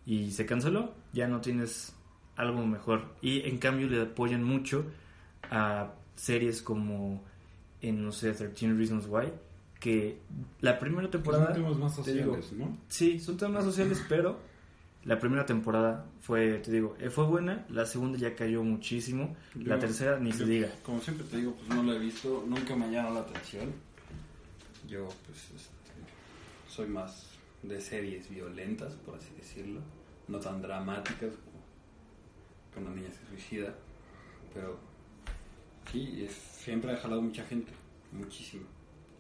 y 0.06 0.32
se 0.32 0.46
canceló. 0.46 0.94
Ya 1.14 1.28
no 1.28 1.40
tienes 1.42 1.96
algo 2.36 2.66
mejor. 2.66 3.06
Y 3.22 3.48
en 3.48 3.58
cambio 3.60 3.88
le 3.88 4.02
apoyan 4.02 4.44
mucho 4.44 4.86
a 5.50 5.94
series 6.16 6.62
como 6.62 7.24
en, 7.82 8.04
no 8.04 8.12
sé, 8.12 8.34
13 8.34 8.74
Reasons 8.74 9.06
Why, 9.08 9.28
que 9.80 10.20
la 10.62 10.80
primera 10.80 11.10
temporada... 11.10 11.48
son 11.48 11.54
temas 11.56 11.78
más 11.78 12.06
digo, 12.06 12.36
sociales, 12.36 12.54
¿no? 12.54 12.78
Sí, 12.88 13.20
son 13.20 13.38
temas 13.38 13.64
sociales, 13.66 14.04
pero 14.10 14.40
la 15.06 15.20
primera 15.20 15.46
temporada 15.46 16.06
fue, 16.22 16.60
te 16.60 16.72
digo, 16.72 16.96
eh, 17.00 17.10
fue 17.10 17.26
buena, 17.26 17.66
la 17.70 17.86
segunda 17.86 18.18
ya 18.18 18.36
cayó 18.36 18.64
muchísimo, 18.64 19.36
la 19.56 19.76
Yo- 19.76 19.80
tercera 19.80 20.20
ni 20.20 20.32
se 20.32 20.40
yo, 20.40 20.46
diga. 20.48 20.70
Como 20.84 21.00
siempre 21.02 21.26
te 21.28 21.38
digo, 21.38 21.54
pues 21.56 21.70
no 21.70 21.84
la 21.84 21.96
he 21.96 22.00
visto, 22.00 22.44
nunca 22.48 22.76
me 22.76 22.86
ha 22.86 22.90
llamado 22.90 23.16
la 23.16 23.22
atención. 23.22 23.74
Yo, 24.88 25.08
pues, 25.26 25.40
este, 25.56 25.70
soy 26.70 26.88
más 26.88 27.28
de 27.64 27.80
series 27.82 28.30
violentas, 28.30 28.94
por 29.06 29.16
así 29.16 29.30
decirlo. 29.38 29.82
No 30.28 30.40
tan 30.40 30.62
dramáticas 30.62 31.32
como 31.34 31.64
que 32.74 32.80
una 32.80 32.96
niña 32.96 33.10
se 33.12 33.26
suicida. 33.28 33.74
Pero 34.54 34.78
sí, 35.92 36.24
es, 36.26 36.32
siempre 36.34 36.92
ha 36.94 36.98
jalado 36.98 37.22
mucha 37.22 37.44
gente, 37.46 37.72
muchísimo, 38.12 38.64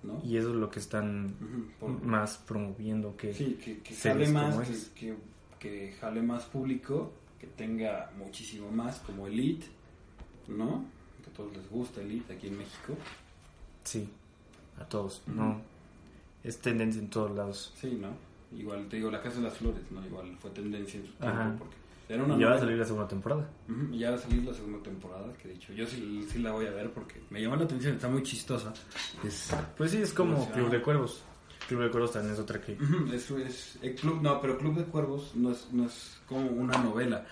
¿no? 0.03 0.21
Y 0.23 0.37
eso 0.37 0.49
es 0.49 0.55
lo 0.55 0.69
que 0.69 0.79
están 0.79 1.35
Ujú, 1.41 1.71
por- 1.93 2.03
más 2.05 2.37
promoviendo 2.37 3.15
que... 3.17 3.33
Sí, 3.33 3.57
que, 3.63 3.79
que 3.81 3.95
como 3.95 4.31
más, 4.39 4.67
que, 4.69 4.99
que, 4.99 5.15
que 5.63 5.93
jale 6.01 6.21
más 6.21 6.43
público, 6.43 7.13
que 7.39 7.47
tenga 7.47 8.11
muchísimo 8.17 8.69
más, 8.69 8.99
como 8.99 9.27
Elite, 9.27 9.65
¿no? 10.49 10.83
Que 11.23 11.29
a 11.29 11.33
todos 11.33 11.55
les 11.55 11.69
gusta 11.69 12.01
Elite 12.01 12.33
aquí 12.33 12.47
en 12.47 12.57
México. 12.57 12.97
Sí, 13.85 14.09
a 14.77 14.83
todos, 14.83 15.23
no. 15.25 15.61
Es 16.43 16.59
tendencia 16.59 17.01
en 17.01 17.09
todos 17.09 17.31
lados. 17.31 17.73
Sí, 17.79 17.97
¿no? 17.99 18.09
Igual 18.59 18.87
te 18.89 18.97
digo, 18.97 19.09
La 19.09 19.21
Casa 19.21 19.37
de 19.37 19.43
las 19.43 19.53
Flores, 19.57 19.81
¿no? 19.89 20.05
Igual 20.05 20.35
fue 20.37 20.51
tendencia 20.51 20.99
en 20.99 21.05
su 21.07 21.13
tiempo 21.13 21.27
Ajá. 21.39 21.55
porque 21.57 21.75
era 22.09 22.23
una 22.25 22.35
Y 22.35 22.39
ya 22.41 22.49
va 22.49 22.55
a 22.55 22.59
salir 22.59 22.77
la 22.77 22.85
segunda 22.85 23.07
temporada. 23.07 23.49
Ujú, 23.69 23.93
y 23.93 23.99
ya 23.99 24.09
va 24.11 24.17
a 24.17 24.19
salir 24.19 24.43
la 24.43 24.53
segunda 24.53 24.83
temporada, 24.83 25.33
que 25.41 25.47
de 25.47 25.53
hecho 25.55 25.71
yo 25.71 25.87
sí, 25.87 26.27
sí 26.29 26.39
la 26.39 26.51
voy 26.51 26.65
a 26.65 26.71
ver 26.71 26.91
porque 26.91 27.21
me 27.29 27.41
llama 27.41 27.55
la 27.55 27.63
atención, 27.63 27.95
está 27.95 28.09
muy 28.09 28.21
chistosa. 28.21 28.73
Es, 29.23 29.49
Pues 29.77 29.91
sí, 29.91 29.97
es 30.01 30.13
como 30.13 30.51
Club 30.51 30.69
de 30.69 30.81
Cuervos. 30.81 31.23
Club 31.73 31.83
de 31.85 31.91
Cuervos 31.91 32.11
también 32.13 32.33
es 32.33 32.39
otra 32.39 32.61
que... 32.61 32.77
Eso 33.13 33.37
es. 33.37 33.77
el 33.81 33.95
club, 33.95 34.21
no, 34.21 34.39
pero 34.41 34.57
Club 34.57 34.75
de 34.77 34.83
Cuervos 34.85 35.31
no 35.35 35.51
es, 35.51 35.67
no 35.71 35.85
es 35.85 36.17
como 36.27 36.47
una 36.49 36.77
novela. 36.77 37.25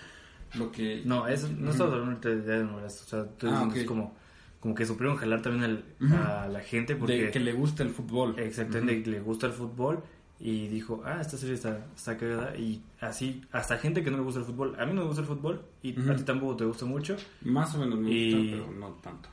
Lo 0.54 0.70
que. 0.70 1.02
No, 1.04 1.26
es, 1.28 1.50
no 1.50 1.70
estamos 1.70 1.94
hablando 1.94 2.28
de 2.30 2.64
novelas. 2.64 3.00
O 3.02 3.04
sea, 3.08 3.24
tú 3.38 3.46
Ah, 3.48 3.50
dices, 3.64 3.68
ok. 3.68 3.76
es 3.76 3.84
como, 3.86 4.14
como 4.60 4.74
que 4.74 4.84
supieron 4.84 5.16
jalar 5.16 5.40
también 5.42 5.64
al- 5.64 5.84
Ujú. 6.00 6.14
a 6.14 6.46
la 6.48 6.60
gente 6.60 6.94
porque... 6.94 7.24
de 7.24 7.30
que 7.30 7.40
le 7.40 7.52
gusta 7.54 7.82
el 7.82 7.88
fútbol. 7.90 8.38
Exactamente, 8.38 9.08
le 9.10 9.20
gusta 9.20 9.46
el 9.46 9.52
fútbol 9.52 10.02
y 10.38 10.66
dijo, 10.68 11.02
ah, 11.06 11.18
esta 11.20 11.36
serie 11.38 11.54
está, 11.54 11.86
está 11.94 12.16
cagada 12.18 12.56
y 12.56 12.82
así, 13.00 13.42
hasta 13.52 13.78
gente 13.78 14.02
que 14.02 14.10
no 14.10 14.16
le 14.18 14.24
gusta 14.24 14.40
el 14.40 14.46
fútbol, 14.46 14.74
a 14.78 14.84
mí 14.84 14.92
no 14.92 15.02
me 15.02 15.06
gusta 15.06 15.20
el 15.22 15.28
fútbol 15.28 15.62
y 15.82 15.98
Ujú. 15.98 16.10
a 16.10 16.16
ti 16.16 16.24
tampoco 16.24 16.56
te 16.56 16.64
gusta 16.64 16.84
mucho 16.84 17.16
Más 17.42 17.72
o 17.74 17.78
menos 17.78 17.98
me 18.00 18.10
Y- 18.10 18.32
gusta, 18.32 18.56
pero 18.68 18.78
no 18.78 18.88
tanto. 19.00 19.28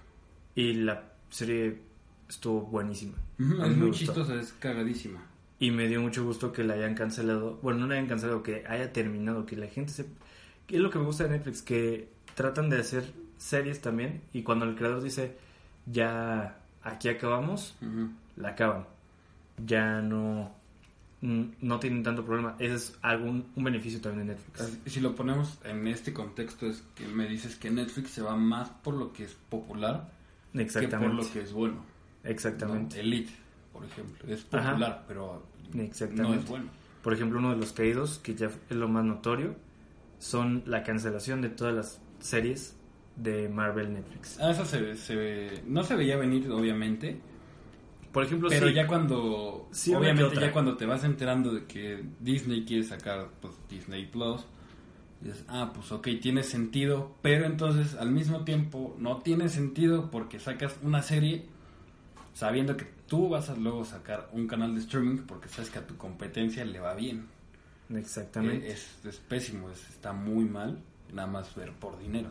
y 0.56 0.74
la 0.74 1.04
serie 1.30 1.82
estuvo 2.30 2.62
buenísima. 2.62 3.18
Es 3.38 3.76
muy 3.76 3.92
chistosa, 3.92 4.36
es 4.40 4.54
cagadísima. 4.54 5.22
Y 5.60 5.72
me 5.72 5.88
dio 5.90 6.00
mucho 6.02 6.24
gusto 6.24 6.54
que 6.54 6.64
la 6.64 6.76
hayan 6.76 6.96
cancelado, 6.96 7.60
bueno, 7.62 7.82
no 7.82 7.88
la 7.88 7.96
hayan 7.96 8.08
cancelado, 8.08 8.44
que 8.44 8.64
haya 8.68 8.94
terminado, 8.94 9.46
que 9.46 9.58
la 9.58 9.68
gente 9.68 9.92
se... 9.92 10.06
es 10.70 10.80
lo 10.80 10.90
que 10.90 11.00
me 11.00 11.06
gusta 11.06 11.26
de 11.26 11.32
Netflix, 11.32 11.62
que 11.62 12.10
tratan 12.36 12.70
de 12.70 12.78
hacer 12.78 13.12
series 13.38 13.82
también 13.82 14.22
y 14.32 14.44
cuando 14.44 14.66
el 14.66 14.76
creador 14.76 15.02
dice 15.02 15.36
ya 15.86 16.60
aquí 16.84 17.10
acabamos, 17.10 17.76
la 18.36 18.50
acaban. 18.50 18.86
Ya 19.66 20.02
no 20.02 20.56
no 21.22 21.80
tienen 21.80 22.04
tanto 22.04 22.24
problema. 22.24 22.56
Ese 22.60 22.76
es 22.76 22.98
algún 23.02 23.48
un 23.56 23.64
beneficio 23.64 24.00
también 24.00 24.28
de 24.28 24.34
Netflix. 24.36 24.80
Si 24.86 25.00
lo 25.02 25.16
ponemos 25.16 25.58
en 25.66 25.88
este 25.88 26.14
contexto 26.14 26.68
es 26.68 26.84
que 26.96 27.08
me 27.08 27.28
dices 27.28 27.56
que 27.56 27.70
Netflix 27.70 28.12
se 28.12 28.22
va 28.22 28.36
más 28.36 28.70
por 28.70 28.94
lo 28.94 29.12
que 29.12 29.26
es 29.26 29.34
popular 29.50 30.10
que 30.54 30.88
por 30.88 31.14
lo 31.14 31.30
que 31.32 31.42
es 31.42 31.52
bueno. 31.52 31.84
Exactamente. 32.24 33.00
Elite, 33.00 33.32
por 33.72 33.86
ejemplo, 33.86 34.28
es 34.28 34.42
popular, 34.44 35.06
pero 35.08 35.44
no 35.74 36.34
es 36.34 36.48
bueno. 36.48 36.70
Por 37.02 37.14
ejemplo, 37.14 37.40
uno 37.40 37.52
de 37.52 37.58
los 37.58 37.72
caídos, 37.72 38.20
que 38.20 38.36
ya 38.36 38.48
es 38.48 38.76
lo 38.76 38.88
más 38.90 39.06
notorio, 39.06 39.56
son 40.20 40.64
la 40.66 40.84
cancelación 40.84 41.42
de 41.42 41.50
todas 41.50 41.74
las 41.74 42.02
series 42.20 42.76
de 43.16 43.48
Marvel 43.50 43.94
Netflix. 43.94 44.38
Ah, 44.40 44.52
eso 44.52 44.66
se, 44.66 44.96
se 44.98 45.64
no 45.66 45.84
se 45.84 45.96
veía 45.96 46.18
venir, 46.18 46.50
obviamente. 46.52 47.20
Por 48.12 48.24
ejemplo, 48.24 48.50
pero 48.50 48.70
ya 48.70 48.88
cuando, 48.88 49.70
obviamente 49.96 50.36
ya 50.40 50.52
cuando 50.52 50.76
te 50.76 50.86
vas 50.86 51.04
enterando 51.04 51.54
de 51.54 51.66
que 51.66 52.04
Disney 52.20 52.66
quiere 52.66 52.84
sacar 52.84 53.30
pues, 53.40 53.54
Disney 53.70 54.08
Plus, 54.08 54.42
dices, 55.22 55.46
ah, 55.48 55.72
pues 55.74 55.92
ok, 55.92 56.08
tiene 56.20 56.42
sentido, 56.42 57.16
pero 57.22 57.46
entonces 57.46 57.96
al 57.96 58.12
mismo 58.12 58.44
tiempo 58.46 58.96
no 58.98 59.18
tiene 59.20 59.48
sentido 59.48 60.10
porque 60.10 60.40
sacas 60.40 60.80
una 60.82 61.04
serie 61.04 61.46
sabiendo 62.34 62.78
que 62.78 62.86
tú 63.08 63.30
vas 63.30 63.50
a 63.50 63.56
luego 63.56 63.86
sacar 63.86 64.30
un 64.32 64.48
canal 64.48 64.74
de 64.76 64.82
streaming 64.82 65.18
porque 65.18 65.50
sabes 65.50 65.70
que 65.70 65.80
a 65.80 65.88
tu 65.88 65.98
competencia 65.98 66.64
le 66.66 66.80
va 66.80 66.94
bien. 66.94 67.28
Exactamente. 67.94 68.70
Eh, 68.70 68.74
es, 68.74 69.18
pésimo, 69.28 69.70
está 69.72 70.14
muy 70.14 70.46
mal 70.46 70.80
nada 71.14 71.28
más 71.28 71.56
ver 71.56 71.72
por 71.74 72.00
dinero. 72.00 72.30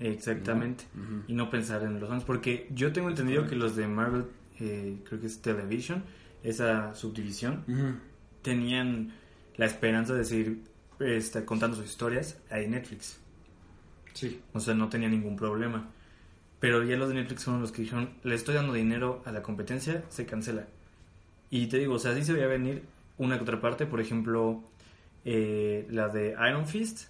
Exactamente. 0.00 0.84
Y 1.26 1.34
no 1.34 1.50
pensar 1.50 1.82
en 1.82 2.00
los 2.00 2.08
fans. 2.08 2.24
Porque 2.24 2.68
yo 2.72 2.92
tengo 2.92 3.08
entendido 3.08 3.46
que 3.46 3.56
los 3.56 3.76
de 3.76 3.86
Marvel, 3.88 4.26
eh, 4.60 4.98
creo 5.06 5.20
que 5.20 5.26
es 5.26 5.42
Television, 5.42 6.04
esa 6.42 6.94
subdivisión, 6.94 7.64
tenían 8.42 9.12
la 9.56 9.66
esperanza 9.66 10.14
de 10.14 10.24
seguir 10.24 10.62
este, 11.00 11.44
contando 11.44 11.76
sus 11.76 11.86
historias 11.86 12.40
ahí 12.50 12.64
en 12.64 12.72
Netflix. 12.72 13.18
Sí. 14.14 14.40
O 14.52 14.60
sea, 14.60 14.74
no 14.74 14.88
tenía 14.88 15.08
ningún 15.08 15.36
problema. 15.36 15.90
Pero 16.60 16.82
ya 16.82 16.96
los 16.96 17.08
de 17.08 17.14
Netflix 17.14 17.44
fueron 17.44 17.62
los 17.62 17.72
que 17.72 17.82
dijeron, 17.82 18.10
le 18.24 18.34
estoy 18.34 18.54
dando 18.54 18.72
dinero 18.72 19.22
a 19.24 19.32
la 19.32 19.42
competencia, 19.42 20.02
se 20.08 20.26
cancela. 20.26 20.66
Y 21.50 21.66
te 21.68 21.78
digo, 21.78 21.94
o 21.94 21.98
sea, 21.98 22.14
sí 22.14 22.24
se 22.24 22.32
veía 22.32 22.46
venir 22.46 22.82
una 23.16 23.36
que 23.36 23.42
otra 23.42 23.60
parte, 23.60 23.86
por 23.86 24.00
ejemplo, 24.00 24.62
eh, 25.24 25.86
la 25.90 26.08
de 26.08 26.34
Iron 26.48 26.66
Fist 26.66 27.08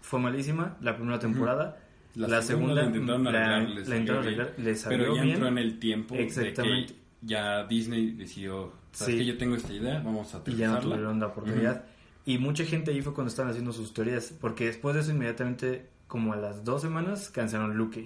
fue 0.00 0.20
malísima 0.20 0.76
la 0.80 0.96
primera 0.96 1.18
temporada. 1.18 1.78
La, 2.14 2.40
segunda, 2.40 2.74
la 2.74 2.84
intentaron 2.84 3.26
arreglar, 3.26 4.54
Pero 4.88 5.16
ya 5.16 5.22
entró 5.22 5.48
en 5.48 5.58
el 5.58 5.78
tiempo 5.78 6.14
Exactamente. 6.14 6.94
de 6.94 6.98
que 6.98 7.06
ya 7.20 7.64
Disney 7.64 8.12
decidió, 8.12 8.72
¿sabes 8.92 9.16
que 9.16 9.26
yo 9.26 9.36
tengo 9.36 9.56
esta 9.56 9.72
idea? 9.72 10.00
Vamos 10.02 10.34
a 10.34 10.42
Y 10.46 10.56
ya 10.56 10.70
no 10.70 10.80
tuvieron 10.80 11.20
la 11.20 11.26
oportunidad. 11.26 11.84
Y 12.24 12.38
mucha 12.38 12.64
gente 12.64 12.90
ahí 12.90 13.02
fue 13.02 13.12
cuando 13.12 13.28
estaban 13.28 13.50
haciendo 13.50 13.72
sus 13.72 13.92
teorías, 13.92 14.32
porque 14.40 14.66
después 14.66 14.94
de 14.94 15.02
eso 15.02 15.10
inmediatamente 15.10 15.88
como 16.06 16.32
a 16.32 16.36
las 16.36 16.64
dos 16.64 16.82
semanas 16.82 17.30
cancelaron 17.30 17.76
Luke 17.76 18.04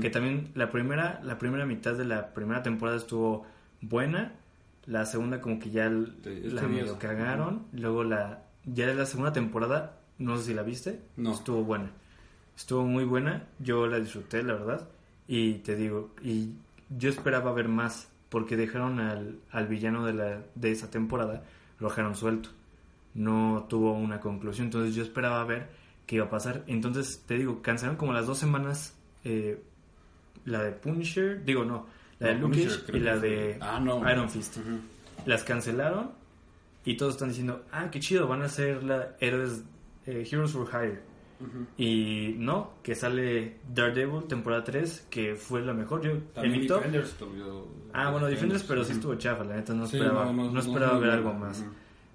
que 0.00 0.10
también 0.10 0.50
la 0.54 0.70
primera 0.70 1.20
la 1.24 1.38
primera 1.38 1.66
mitad 1.66 1.94
de 1.94 2.04
la 2.04 2.32
primera 2.32 2.62
temporada 2.62 2.96
estuvo 2.98 3.46
buena 3.80 4.34
la 4.86 5.04
segunda 5.06 5.40
como 5.40 5.58
que 5.58 5.70
ya 5.70 5.88
la 5.88 6.62
medio 6.62 6.98
cagaron 6.98 7.66
luego 7.72 8.04
la 8.04 8.42
ya 8.64 8.86
de 8.86 8.94
la 8.94 9.06
segunda 9.06 9.32
temporada 9.32 9.98
no 10.18 10.36
sé 10.36 10.44
si 10.44 10.54
la 10.54 10.62
viste 10.62 11.00
no. 11.16 11.32
estuvo 11.32 11.64
buena 11.64 11.90
estuvo 12.56 12.84
muy 12.84 13.04
buena 13.04 13.46
yo 13.58 13.86
la 13.86 13.98
disfruté 13.98 14.42
la 14.42 14.54
verdad 14.54 14.88
y 15.26 15.54
te 15.54 15.76
digo 15.76 16.10
y 16.22 16.50
yo 16.88 17.10
esperaba 17.10 17.52
ver 17.52 17.68
más 17.68 18.08
porque 18.28 18.56
dejaron 18.56 19.00
al, 19.00 19.40
al 19.50 19.66
villano 19.66 20.06
de 20.06 20.14
la 20.14 20.42
de 20.54 20.70
esa 20.70 20.90
temporada 20.90 21.42
lo 21.80 21.88
dejaron 21.88 22.14
suelto 22.14 22.50
no 23.14 23.66
tuvo 23.68 23.92
una 23.92 24.20
conclusión 24.20 24.66
entonces 24.66 24.94
yo 24.94 25.02
esperaba 25.02 25.44
ver 25.44 25.79
que 26.10 26.16
iba 26.16 26.24
a 26.24 26.28
pasar. 26.28 26.64
Entonces, 26.66 27.22
te 27.24 27.38
digo, 27.38 27.62
cancelaron 27.62 27.96
como 27.96 28.12
las 28.12 28.26
dos 28.26 28.36
semanas 28.36 28.98
eh, 29.22 29.62
la 30.44 30.64
de 30.64 30.72
Punisher, 30.72 31.44
digo 31.44 31.64
no, 31.64 31.86
la 32.18 32.30
de 32.30 32.34
Luke 32.34 32.68
y 32.92 32.98
la 32.98 33.16
de 33.16 33.56
ah, 33.60 33.80
Iron 34.10 34.28
Fist. 34.28 34.56
Las 35.24 35.44
cancelaron 35.44 36.10
y 36.84 36.96
todos 36.96 37.14
están 37.14 37.28
diciendo, 37.28 37.64
ah, 37.70 37.92
qué 37.92 38.00
chido, 38.00 38.26
van 38.26 38.42
a 38.42 38.48
ser 38.48 38.82
la 38.82 39.14
héroes, 39.20 39.62
eh, 40.04 40.26
Heroes 40.28 40.50
for 40.50 40.66
Hire. 40.66 41.00
Y 41.78 42.34
no, 42.38 42.72
que 42.82 42.96
sale 42.96 43.58
Daredevil 43.72 44.24
temporada 44.24 44.64
3, 44.64 45.06
que 45.08 45.36
fue 45.36 45.62
la 45.62 45.72
mejor. 45.72 46.02
Yo, 46.02 46.10
en 46.10 46.60
Defenders 46.66 47.14
Ah, 47.92 48.10
bueno, 48.10 48.26
Defenders, 48.26 48.64
pero 48.64 48.82
sí 48.82 48.94
estuvo 48.94 49.14
chafa, 49.14 49.44
la 49.44 49.54
neta 49.54 49.74
no 49.74 49.84
esperaba, 49.84 50.32
no, 50.32 50.58
esperaba 50.58 50.98
ver 50.98 51.10
algo 51.10 51.32
más. 51.34 51.64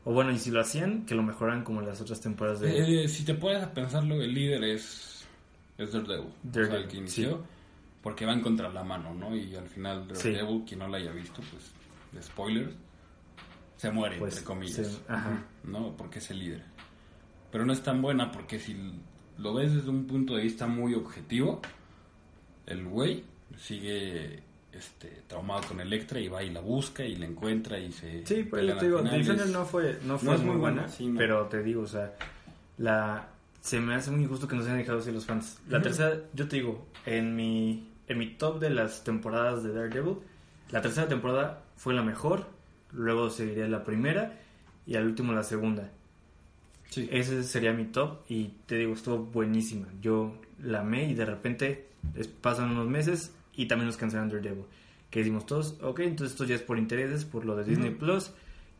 O 0.05 0.13
bueno, 0.13 0.31
y 0.31 0.37
si 0.37 0.51
lo 0.51 0.61
hacían, 0.61 1.05
que 1.05 1.15
lo 1.15 1.23
mejoran 1.23 1.63
como 1.63 1.81
las 1.81 1.99
otras 1.99 2.21
temporadas 2.21 2.59
de... 2.59 3.03
Eh, 3.03 3.07
si 3.09 3.25
te 3.25 3.33
puedes 3.33 3.65
pensarlo, 3.69 4.21
el 4.21 4.33
líder 4.33 4.63
es, 4.63 5.25
es 5.79 5.91
Daredevil. 5.91 6.31
Daredevil 6.43 6.83
el 6.83 6.87
que 6.87 6.97
inició. 6.97 7.43
Porque 8.03 8.23
van 8.23 8.41
contra 8.41 8.69
la 8.69 8.83
mano, 8.83 9.15
¿no? 9.15 9.35
Y 9.35 9.55
al 9.55 9.67
final 9.67 10.07
Daredevil, 10.07 10.63
quien 10.63 10.79
no 10.79 10.87
la 10.87 10.97
haya 10.97 11.11
visto, 11.11 11.41
pues, 11.49 12.23
spoilers, 12.23 12.75
se 13.77 13.89
muere, 13.89 14.19
pues, 14.19 14.33
entre 14.33 14.45
comillas. 14.45 15.01
ajá. 15.07 15.43
¿No? 15.63 15.97
Porque 15.97 16.19
es 16.19 16.29
el 16.29 16.39
líder. 16.39 16.63
Pero 17.51 17.65
no 17.65 17.73
es 17.73 17.81
tan 17.81 18.01
buena 18.01 18.31
porque 18.31 18.59
si 18.59 18.77
lo 19.37 19.53
ves 19.55 19.73
desde 19.73 19.89
un 19.89 20.05
punto 20.05 20.35
de 20.35 20.43
vista 20.43 20.67
muy 20.67 20.93
objetivo, 20.93 21.61
el 22.67 22.85
güey 22.85 23.23
sigue 23.57 24.43
este, 24.75 25.23
traumado 25.27 25.67
con 25.67 25.79
Electra 25.79 26.19
y 26.19 26.27
va 26.27 26.43
y 26.43 26.49
la 26.49 26.59
busca 26.59 27.03
y 27.03 27.15
la 27.15 27.25
encuentra 27.25 27.79
y 27.79 27.91
se... 27.91 28.25
Sí, 28.25 28.43
pues 28.43 28.65
te 28.77 28.85
digo, 28.85 29.01
Defender 29.01 29.47
no 29.47 29.65
fue, 29.65 29.99
no 30.05 30.17
fue 30.17 30.37
muy 30.37 30.57
buena, 30.57 30.87
pero 31.17 31.45
te 31.47 31.63
digo, 31.63 31.83
o 31.83 31.87
sea, 31.87 32.13
la... 32.77 33.29
Se 33.61 33.79
me 33.79 33.95
hace 33.95 34.11
muy 34.11 34.23
injusto 34.23 34.47
que 34.47 34.55
nos 34.55 34.65
hayan 34.65 34.77
dejado 34.77 34.99
así 34.99 35.11
los 35.11 35.25
fans. 35.25 35.59
La 35.67 35.81
tercera, 35.81 36.17
yo 36.33 36.47
te 36.47 36.57
digo, 36.57 36.85
en 37.07 37.35
mi, 37.35 37.89
en 38.07 38.19
mi 38.19 38.27
top 38.35 38.59
de 38.59 38.69
las 38.69 39.03
temporadas 39.03 39.63
de 39.63 39.73
Daredevil, 39.73 40.17
la 40.69 40.81
tercera 40.81 41.07
temporada 41.07 41.63
fue 41.75 41.95
la 41.95 42.03
mejor, 42.03 42.45
luego 42.91 43.31
seguiría 43.31 43.67
la 43.67 43.83
primera 43.83 44.39
y 44.85 44.95
al 44.95 45.05
último 45.05 45.33
la 45.33 45.41
segunda. 45.41 45.89
Sí. 46.91 47.09
Ese 47.11 47.43
sería 47.43 47.73
mi 47.73 47.85
top 47.85 48.19
y 48.29 48.53
te 48.67 48.75
digo, 48.77 48.93
estuvo 48.93 49.17
buenísima. 49.17 49.87
Yo 49.99 50.39
la 50.61 50.81
amé 50.81 51.09
y 51.09 51.15
de 51.15 51.25
repente 51.25 51.87
pasan 52.41 52.71
unos 52.71 52.87
meses 52.87 53.33
y 53.55 53.67
también 53.67 53.87
nos 53.87 53.97
cancelan 53.97 54.29
Daredevil. 54.29 54.65
Que 55.09 55.19
decimos 55.19 55.45
todos, 55.45 55.77
ok, 55.81 55.99
entonces 56.01 56.33
esto 56.33 56.45
ya 56.45 56.55
es 56.55 56.61
por 56.61 56.77
intereses, 56.77 57.25
por 57.25 57.45
lo 57.45 57.55
de 57.55 57.63
Disney 57.63 57.91
Plus. 57.91 58.31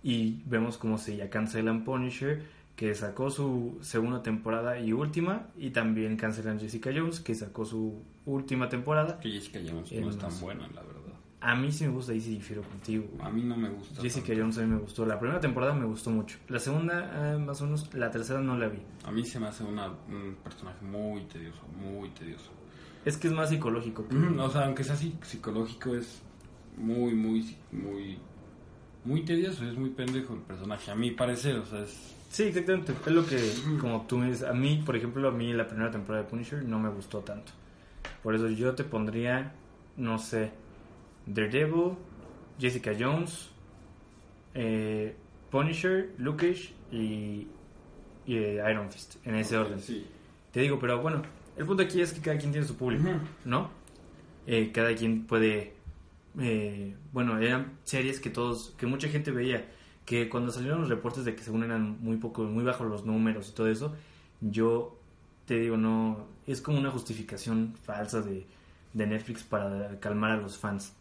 Y 0.04 0.42
vemos 0.46 0.78
como 0.78 0.98
se 0.98 1.16
ya 1.16 1.30
cancelan 1.30 1.84
Punisher, 1.84 2.44
que 2.76 2.94
sacó 2.94 3.30
su 3.30 3.78
segunda 3.82 4.22
temporada 4.22 4.80
y 4.80 4.94
última. 4.94 5.48
Y 5.58 5.70
también 5.70 6.18
cancelan 6.18 6.60
Jessica 6.60 6.92
Jones, 6.96 7.20
que 7.20 7.36
sacó 7.36 7.66
su 7.66 8.04
última 8.26 8.70
temporada. 8.70 9.20
Que 9.20 9.32
Jessica 9.32 9.60
Jones 9.66 9.92
no 9.92 10.10
es 10.10 10.18
tan 10.18 10.40
buena, 10.40 10.68
la 10.68 10.82
verdad. 10.82 11.02
A 11.42 11.54
mí 11.56 11.72
sí 11.72 11.86
me 11.86 11.92
gusta, 11.92 12.12
ahí 12.12 12.22
sí 12.22 12.32
difiero 12.32 12.64
contigo. 12.64 13.06
A 13.20 13.30
mí 13.30 13.44
no 13.44 13.56
me 13.56 13.70
gusta. 13.70 14.02
Jessica 14.02 14.34
Jones 14.36 14.58
a 14.58 14.62
mí 14.62 14.68
me 14.68 14.80
gustó. 14.80 15.06
La 15.06 15.20
primera 15.20 15.40
temporada 15.40 15.76
me 15.76 15.86
gustó 15.86 16.10
mucho. 16.10 16.40
La 16.50 16.58
segunda, 16.58 17.34
eh, 17.34 17.38
más 17.38 17.62
o 17.62 17.66
menos, 17.66 17.94
la 17.94 18.10
tercera 18.10 18.42
no 18.42 18.58
la 18.58 18.68
vi. 18.68 18.80
A 19.04 19.12
mí 19.12 19.24
se 19.24 19.40
me 19.40 19.48
hace 19.48 19.64
una, 19.64 19.88
un 19.88 20.38
personaje 20.44 20.84
muy 20.84 21.22
tedioso, 21.26 21.62
muy 21.80 22.10
tedioso. 22.10 22.52
Es 23.06 23.18
que 23.18 23.28
es 23.28 23.34
más 23.34 23.50
psicológico. 23.50 24.06
o 24.40 24.50
sea, 24.50 24.66
aunque 24.66 24.84
sea 24.84 24.96
psicológico, 24.96 25.96
es 25.96 26.22
muy, 26.76 27.14
muy, 27.14 27.56
muy, 27.72 28.18
muy 29.06 29.24
tedioso. 29.24 29.64
Es 29.64 29.78
muy 29.78 29.92
pendejo 29.92 30.34
el 30.34 30.42
personaje, 30.42 30.92
a 30.92 30.96
mi 30.96 31.12
parecer. 31.12 31.56
O 31.58 31.66
sea, 31.66 31.84
es. 31.84 32.16
Sí, 32.30 32.44
exactamente. 32.44 32.94
Es 33.06 33.12
lo 33.12 33.26
que, 33.26 33.40
como 33.80 34.02
tú 34.08 34.18
me 34.18 34.28
dices, 34.28 34.44
a 34.44 34.54
mí, 34.54 34.82
por 34.86 34.96
ejemplo, 34.96 35.28
a 35.28 35.32
mí 35.32 35.54
la 35.54 35.68
primera 35.68 35.92
temporada 35.92 36.24
de 36.24 36.30
Punisher 36.30 36.66
no 36.66 36.80
me 36.80 36.90
gustó 36.90 37.20
tanto. 37.20 37.52
Por 38.24 38.36
eso 38.36 38.50
yo 38.50 38.74
te 38.74 38.84
pondría, 38.84 39.54
no 39.98 40.18
sé, 40.18 40.52
Daredevil, 41.28 41.94
Jessica 42.60 42.92
Jones, 43.00 43.50
eh, 44.54 45.16
Punisher, 45.52 46.14
Lucas 46.18 46.58
y, 46.92 47.48
eh, 48.28 48.64
Iron 48.70 48.92
Fist, 48.92 49.16
en 49.26 49.36
ese 49.36 49.58
orden. 49.58 49.80
Sí. 49.80 50.06
Te 50.52 50.62
digo, 50.62 50.80
pero 50.80 51.02
bueno, 51.02 51.22
el 51.58 51.66
punto 51.66 51.84
aquí 51.84 52.02
es 52.02 52.14
que 52.14 52.22
cada 52.22 52.38
quien 52.38 52.52
tiene 52.52 52.68
su 52.68 52.76
público, 52.76 53.10
¿no? 53.46 53.70
Eh, 54.48 54.72
cada 54.74 54.96
quien 54.96 55.26
puede... 55.26 55.74
Eh, 56.40 56.96
bueno, 57.14 57.40
eran 57.40 57.78
series 57.84 58.20
que 58.20 58.30
todos, 58.30 58.74
que 58.78 58.86
mucha 58.86 59.08
gente 59.08 59.32
veía, 59.32 59.70
que 60.06 60.28
cuando 60.28 60.52
salieron 60.52 60.82
los 60.82 60.90
reportes 60.90 61.24
de 61.24 61.34
que 61.34 61.44
según 61.44 61.64
eran 61.64 61.98
muy 62.02 62.18
poco, 62.18 62.44
muy 62.44 62.64
bajos 62.64 62.88
los 62.88 63.06
números 63.06 63.50
y 63.50 63.54
todo 63.54 63.68
eso, 63.68 63.96
yo 64.42 65.00
te 65.46 65.60
digo, 65.60 65.78
no, 65.78 66.28
es 66.46 66.62
como 66.62 66.78
una 66.78 66.92
justificación 66.92 67.74
falsa 67.84 68.22
de, 68.22 68.46
de 68.94 69.08
Netflix 69.08 69.44
para 69.44 70.00
calmar 70.00 70.32
a 70.32 70.38
los 70.38 70.58
fans. 70.58 70.94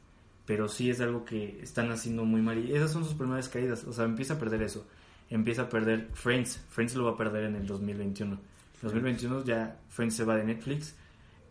Pero 0.47 0.69
sí 0.69 0.91
es 0.91 1.01
algo 1.01 1.25
que 1.25 1.61
están 1.63 1.91
haciendo 1.91 2.25
muy 2.25 2.43
mal. 2.43 2.59
Y 2.59 2.75
esas 2.75 2.93
son 2.93 3.05
sus 3.05 3.15
primeras 3.15 3.49
caídas. 3.49 3.85
O 3.85 3.93
sea, 3.93 4.05
empieza 4.05 4.35
a 4.35 4.39
perder 4.39 4.63
eso. 4.63 4.87
Empieza 5.31 5.63
a 5.63 5.69
perder 5.71 6.11
Friends. 6.13 6.61
Friends 6.69 6.95
lo 6.97 7.05
va 7.05 7.13
a 7.13 7.17
perder 7.17 7.45
en 7.45 7.57
el 7.57 7.67
2021. 7.67 8.39
2021 8.85 9.45
ya 9.45 9.79
Friends 9.89 10.15
se 10.17 10.25
va 10.25 10.37
de 10.37 10.45
Netflix. 10.45 10.95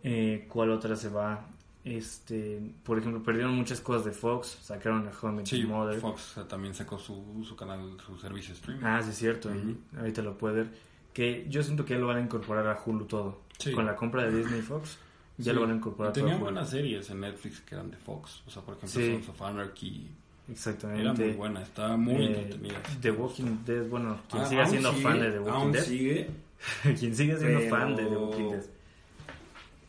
Eh, 0.03 0.45
¿Cuál 0.49 0.71
otra 0.71 0.95
se 0.95 1.09
va? 1.09 1.47
Este, 1.83 2.61
por 2.83 2.97
ejemplo, 2.97 3.21
perdieron 3.21 3.53
muchas 3.55 3.81
cosas 3.81 4.05
de 4.05 4.11
Fox, 4.11 4.57
sacaron 4.61 5.07
a 5.07 5.11
Home 5.21 5.45
Sí, 5.45 5.63
Mother. 5.65 5.99
Fox 5.99 6.35
también 6.47 6.73
sacó 6.73 6.97
su, 6.97 7.43
su 7.47 7.55
canal, 7.55 7.97
su 8.05 8.17
servicio 8.17 8.53
streaming. 8.53 8.83
Ah, 8.85 9.01
sí, 9.03 9.09
es 9.09 9.17
cierto, 9.17 9.53
y 9.53 9.57
Ujú. 9.57 9.77
ahorita 9.99 10.21
lo 10.21 10.37
puede 10.37 10.55
ver. 10.55 10.67
Que 11.13 11.45
yo 11.49 11.61
siento 11.61 11.83
que 11.85 11.93
ya 11.95 11.99
lo 11.99 12.07
van 12.07 12.17
a 12.17 12.21
incorporar 12.21 12.65
a 12.67 12.79
Hulu 12.83 13.05
todo. 13.05 13.41
Sí. 13.59 13.71
Con 13.73 13.85
la 13.85 13.95
compra 13.95 14.23
de 14.23 14.35
Disney 14.37 14.61
Fox, 14.61 14.97
ya 15.37 15.51
Sí. 15.51 15.55
lo 15.55 15.61
van 15.61 15.71
a 15.71 15.75
incorporar 15.75 16.11
Y 16.11 16.13
Tenían 16.15 16.37
todo 16.37 16.45
Hulu. 16.45 16.53
buenas 16.53 16.69
series 16.69 17.09
en 17.09 17.19
Netflix 17.19 17.59
que 17.61 17.75
eran 17.75 17.91
de 17.91 17.97
Fox. 17.97 18.41
O 18.47 18.49
sea, 18.49 18.61
por 18.61 18.77
ejemplo. 18.77 19.01
Sons 19.01 19.29
of 19.29 19.41
Anarchy. 19.41 20.09
Exactamente. 20.49 21.01
Era 21.01 21.13
muy 21.13 21.31
buena, 21.33 21.61
estaba 21.61 21.95
muy 21.97 22.15
Eh, 22.15 22.25
entretenida. 22.41 22.81
The 23.01 23.11
Walking 23.11 23.57
Dead, 23.65 23.87
bueno, 23.87 24.19
quien 24.29 24.41
Ah, 24.41 24.45
aún 24.45 24.69
siendo 24.69 24.91
sigue, 24.91 25.03
fan 25.03 25.19
de 25.19 25.31
The 25.31 25.39
Walking 25.39 25.51
aún 25.53 25.71
Dead, 25.71 25.83
sigue, 25.83 26.29
quien 26.99 27.15
siga 27.15 27.37
siendo 27.37 27.59
pero- 27.59 27.69
fan 27.69 27.95
de 27.95 28.05
Walking 28.05 28.51
Dead. 28.51 28.63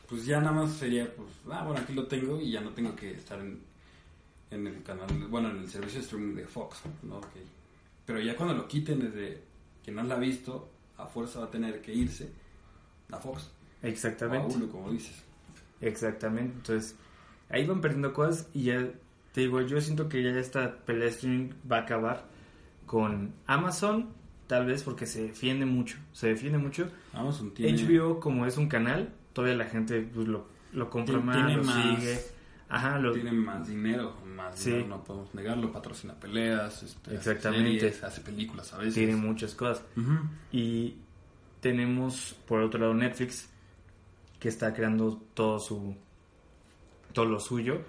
pues 0.08 0.26
ya 0.26 0.40
nada 0.40 0.52
más 0.52 0.72
sería, 0.72 1.12
pues, 1.14 1.28
ah, 1.50 1.64
bueno, 1.64 1.80
aquí 1.80 1.92
lo 1.92 2.06
tengo 2.06 2.40
y 2.40 2.50
ya 2.52 2.60
no 2.60 2.70
tengo 2.70 2.94
que 2.94 3.12
estar 3.12 3.38
en, 3.40 3.60
en 4.50 4.66
el 4.66 4.82
canal, 4.82 5.06
bueno, 5.28 5.50
en 5.50 5.58
el 5.58 5.68
servicio 5.70 5.98
de 6.00 6.04
streaming 6.04 6.34
de 6.36 6.46
Fox, 6.46 6.78
¿no? 7.02 7.16
Ok. 7.18 7.26
Pero 8.06 8.20
ya 8.20 8.36
cuando 8.36 8.54
lo 8.54 8.68
quiten 8.68 9.00
desde 9.00 9.42
quien 9.82 9.96
no 9.96 10.02
la 10.02 10.16
ha 10.16 10.18
visto, 10.18 10.68
a 10.98 11.06
fuerza 11.06 11.40
va 11.40 11.46
a 11.46 11.50
tener 11.50 11.80
que 11.80 11.92
irse 11.94 12.28
a 13.10 13.18
Fox, 13.18 13.50
o 13.82 13.86
a 13.86 13.88
Exactamente. 13.88 14.54
Hulu, 14.56 14.70
como 14.70 14.90
dices. 14.90 15.22
Exactamente. 15.80 16.54
Entonces, 16.56 16.96
ahí 17.48 17.66
van 17.66 17.80
perdiendo 17.80 18.12
cosas 18.12 18.48
y 18.54 18.64
ya 18.64 18.88
te 19.32 19.40
digo, 19.42 19.60
yo 19.62 19.80
siento 19.80 20.08
que 20.08 20.22
ya 20.22 20.30
esta 20.38 20.76
pelea 20.84 21.04
de 21.04 21.10
streaming 21.10 21.50
va 21.70 21.78
a 21.78 21.80
acabar 21.80 22.24
con 22.86 23.32
Amazon, 23.46 24.10
tal 24.54 24.66
vez 24.66 24.84
porque 24.84 25.04
se 25.06 25.22
defiende 25.22 25.66
mucho, 25.66 25.96
se 26.12 26.28
defiende 26.28 26.58
mucho. 26.58 26.88
Amazon 27.12 27.52
tiene... 27.52 27.76
HBO 27.76 28.20
como 28.20 28.46
es 28.46 28.56
un 28.56 28.68
canal, 28.68 29.12
todavía 29.32 29.56
la 29.56 29.64
gente 29.66 30.00
pues, 30.02 30.28
lo, 30.28 30.46
lo 30.72 30.90
compra 30.90 31.18
más, 31.18 31.36
tiene 31.36 31.56
lo 31.56 31.64
más- 31.64 31.98
sigue. 32.00 32.18
Ajá, 32.68 32.98
lo, 33.00 33.12
tiene 33.12 33.32
más 33.32 33.66
dinero, 33.68 34.16
más 34.24 34.58
Sí. 34.58 34.70
dinero, 34.70 34.88
no 34.88 35.04
podemos 35.04 35.34
negarlo, 35.34 35.72
patrocina 35.72 36.14
peleas, 36.14 36.82
este, 36.84 37.10
hace 37.10 37.16
Exactamente. 37.16 37.80
series, 37.80 38.02
hace 38.04 38.20
películas 38.20 38.72
a 38.72 38.78
veces. 38.78 38.94
tiene 38.94 39.16
muchas 39.16 39.54
cosas. 39.56 39.84
Y 40.52 40.94
tenemos 41.60 42.36
por 42.46 42.60
otro 42.60 42.78
lado 42.80 42.94
Netflix 42.94 43.48
que 44.38 44.48
está 44.48 44.72
creando 44.72 45.20
todo 45.34 45.58
su 45.58 45.96
todo 47.12 47.24
lo 47.26 47.40
suyo, 47.40 47.80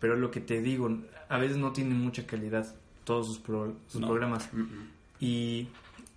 pero 0.00 0.16
lo 0.16 0.30
que 0.30 0.40
te 0.40 0.60
digo, 0.60 0.90
a 1.28 1.38
veces 1.38 1.56
no 1.56 1.72
tiene 1.72 1.94
mucha 1.94 2.26
calidad 2.26 2.74
todos 3.04 3.26
sus, 3.26 3.38
pro- 3.38 3.76
sus 3.86 4.00
No. 4.00 4.08
programas. 4.08 4.48
Y 5.18 5.68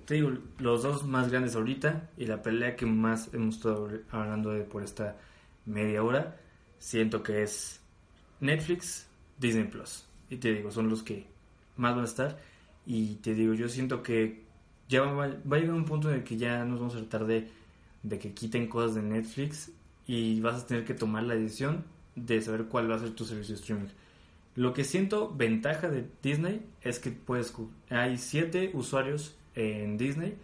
te 0.06 0.16
digo, 0.16 0.32
los 0.60 0.84
dos 0.84 1.06
más 1.06 1.30
grandes 1.30 1.56
ahorita 1.56 2.10
y 2.18 2.26
la 2.26 2.42
pelea 2.42 2.76
que 2.76 2.86
más 2.86 3.34
hemos 3.34 3.56
estado 3.56 3.89
hablando 4.12 4.52
de 4.52 4.63
por 4.63 4.84
esta 4.84 5.18
media 5.66 6.04
hora, 6.04 6.38
siento 6.80 7.24
que 7.24 7.44
es 7.44 7.82
Netflix, 8.39 9.08
Disney 9.39 9.66
Plus. 9.66 10.06
Y 10.30 10.38
te 10.38 10.54
digo, 10.54 10.72
son 10.72 10.89
los 10.89 11.04
que 11.04 11.26
más 11.78 11.96
van 11.96 12.04
a 12.04 12.08
estar. 12.08 12.39
Y 12.86 13.16
te 13.16 13.34
digo, 13.34 13.54
yo 13.54 13.70
siento 13.70 14.04
que 14.04 14.44
ya 14.89 15.02
va, 15.02 15.26
a 15.26 15.60
llegar 15.60 15.76
un 15.76 15.86
punto 15.86 16.10
en 16.10 16.18
el 16.18 16.24
que 16.24 16.38
ya 16.38 16.66
nos 16.66 16.80
vamos 16.80 16.96
a 16.96 17.00
tratar 17.00 17.26
de, 17.26 17.50
de 18.04 18.20
que 18.20 18.34
quiten 18.34 18.68
cosas 18.68 18.96
de 18.96 19.02
Netflix 19.02 19.72
y 20.06 20.42
vas 20.42 20.63
a 20.63 20.68
tener 20.68 20.84
que 20.84 20.94
tomar 20.94 21.24
la 21.24 21.36
decisión 21.36 21.86
de 22.16 22.42
saber 22.42 22.66
cuál 22.66 22.92
va 22.92 22.96
a 22.96 23.00
ser 23.00 23.12
tu 23.12 23.26
servicio 23.26 23.56
de 23.56 23.62
streaming. 23.62 23.88
Lo 24.56 24.74
que 24.74 24.84
siento 24.84 25.34
ventaja 25.34 25.89
de 25.89 26.06
Disney 26.22 26.66
es 26.82 27.00
que 27.00 27.12
puedes 27.12 27.54
hay 27.89 28.18
siete 28.18 28.72
usuarios 28.74 29.36
en 29.56 29.98
Disney, 29.98 30.36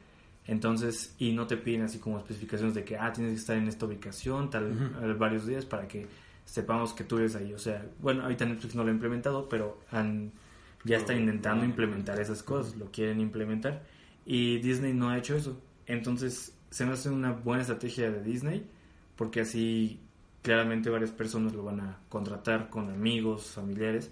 entonces 0.46 1.16
y 1.20 1.32
no 1.34 1.48
te 1.48 1.58
piden 1.58 1.84
así 1.84 2.00
como 2.00 2.18
especificaciones 2.18 2.74
de 2.76 2.84
que 2.84 2.98
ah 2.98 3.12
tienes 3.14 3.34
que 3.34 3.40
estar 3.40 3.58
en 3.58 3.68
esta 3.68 3.86
ubicación 3.86 4.50
tal 4.50 5.16
varios 5.18 5.46
días 5.46 5.66
para 5.66 5.88
que 5.88 6.08
sepamos 6.46 6.94
que 6.94 7.04
tú 7.04 7.18
eres 7.20 7.36
ahí. 7.36 7.54
O 7.54 7.60
sea, 7.60 7.86
bueno 8.02 8.24
ahorita 8.24 8.46
Netflix 8.46 8.76
no 8.76 8.84
lo 8.84 8.90
ha 8.90 8.94
implementado, 8.94 9.48
pero 9.48 9.80
han 9.92 10.32
ya 10.84 10.98
está 10.98 11.14
intentando 11.14 11.66
implementar 11.66 12.20
esas 12.20 12.42
cosas, 12.42 12.76
lo 12.78 12.92
quieren 12.92 13.20
implementar. 13.20 13.84
Y 14.26 14.60
Disney 14.60 14.94
no 14.94 15.10
ha 15.10 15.18
hecho 15.18 15.36
eso. 15.36 15.62
Entonces 15.86 16.56
se 16.70 16.86
me 16.86 16.94
hace 16.94 17.10
una 17.10 17.32
buena 17.32 17.62
estrategia 17.62 18.10
de 18.12 18.24
Disney 18.24 18.66
porque 19.16 19.42
así 19.42 20.00
claramente 20.42 20.90
varias 20.90 21.12
personas 21.12 21.54
lo 21.54 21.64
van 21.64 21.82
a 21.82 22.00
contratar 22.10 22.70
con 22.70 22.90
amigos, 22.90 23.52
familiares. 23.52 24.10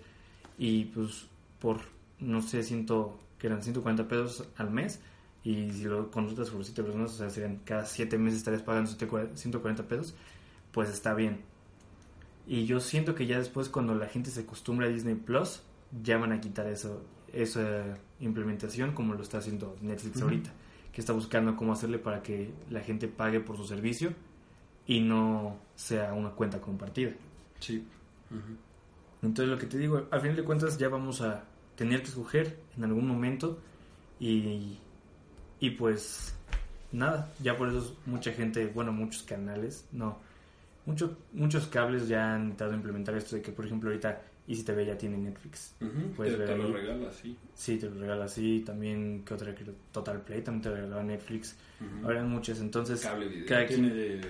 Y 0.57 0.85
pues 0.85 1.27
por 1.59 1.79
no 2.19 2.41
sé, 2.41 2.63
siento 2.63 3.19
que 3.37 3.47
eran 3.47 3.61
140 3.61 4.07
pesos 4.07 4.47
al 4.57 4.71
mes 4.71 5.01
y 5.43 5.71
si 5.71 5.83
lo 5.83 6.11
contratas 6.11 6.49
por 6.49 6.63
7 6.63 6.83
personas, 6.83 7.11
o 7.13 7.17
sea, 7.17 7.29
serían 7.29 7.57
cada 7.63 7.85
7 7.85 8.17
meses 8.17 8.39
estarías 8.39 8.63
pagando 8.63 8.89
140 8.89 9.87
pesos, 9.87 10.15
pues 10.71 10.89
está 10.89 11.13
bien. 11.13 11.41
Y 12.45 12.65
yo 12.65 12.79
siento 12.79 13.15
que 13.15 13.27
ya 13.27 13.37
después 13.37 13.69
cuando 13.69 13.95
la 13.95 14.07
gente 14.07 14.29
se 14.31 14.41
acostumbra 14.41 14.87
a 14.87 14.89
Disney 14.89 15.15
Plus, 15.15 15.61
ya 16.03 16.17
van 16.17 16.31
a 16.31 16.41
quitar 16.41 16.67
eso, 16.67 17.03
esa 17.31 17.97
implementación 18.19 18.93
como 18.93 19.13
lo 19.13 19.21
está 19.21 19.37
haciendo 19.37 19.75
Netflix 19.81 20.21
ahorita, 20.21 20.51
que 20.91 21.01
está 21.01 21.13
buscando 21.13 21.55
cómo 21.55 21.73
hacerle 21.73 21.99
para 21.99 22.23
que 22.23 22.53
la 22.69 22.81
gente 22.81 23.07
pague 23.07 23.39
por 23.39 23.57
su 23.57 23.65
servicio 23.65 24.13
y 24.85 25.01
no 25.01 25.57
sea 25.75 26.13
una 26.13 26.31
cuenta 26.31 26.59
compartida. 26.59 27.11
Sí. 27.59 27.85
Entonces 29.21 29.51
lo 29.51 29.57
que 29.57 29.65
te 29.65 29.77
digo, 29.77 30.07
al 30.09 30.21
final 30.21 30.35
de 30.35 30.43
cuentas 30.43 30.77
ya 30.77 30.89
vamos 30.89 31.21
a 31.21 31.43
tener 31.77 32.01
que 32.01 32.09
escoger 32.09 32.57
en 32.75 32.83
algún 32.83 33.07
momento 33.07 33.59
y, 34.19 34.77
y 35.61 35.69
pues 35.71 36.35
nada, 36.91 37.31
ya 37.41 37.55
por 37.55 37.69
eso 37.69 37.77
es 37.79 37.93
mucha 38.05 38.31
gente, 38.33 38.65
bueno, 38.67 38.91
muchos 38.91 39.23
canales, 39.23 39.87
no, 39.93 40.17
muchos 40.85 41.11
muchos 41.33 41.67
cables 41.67 42.07
ya 42.09 42.33
han 42.35 42.41
intentado 42.43 42.73
implementar 42.73 43.15
esto 43.15 43.35
de 43.37 43.41
que 43.41 43.51
por 43.51 43.65
ejemplo 43.65 43.89
ahorita 43.89 44.21
Easy 44.47 44.63
TV 44.63 44.85
ya 44.85 44.97
tiene 44.97 45.17
Netflix. 45.17 45.75
Puedes 46.15 46.33
te, 46.33 46.39
ver 46.39 46.47
te 46.47 46.57
lo 46.57 46.63
ahí. 46.67 46.71
regala, 46.71 47.11
sí. 47.11 47.37
Sí, 47.53 47.77
te 47.77 47.89
lo 47.89 47.99
regala 47.99 48.25
así, 48.25 48.63
también 48.65 49.23
que 49.25 49.33
otra 49.33 49.53
que 49.53 49.65
Total 49.91 50.21
Play 50.21 50.41
también 50.41 50.61
te 50.63 50.71
regalaba 50.71 51.03
Netflix. 51.03 51.57
Ahora 52.03 52.21
hay 52.21 52.27
muchas, 52.27 52.59
entonces 52.59 53.01
Cable 53.01 53.27
video. 53.27 53.45
cada 53.45 53.67
quien- 53.67 53.91
tiene 53.91 54.21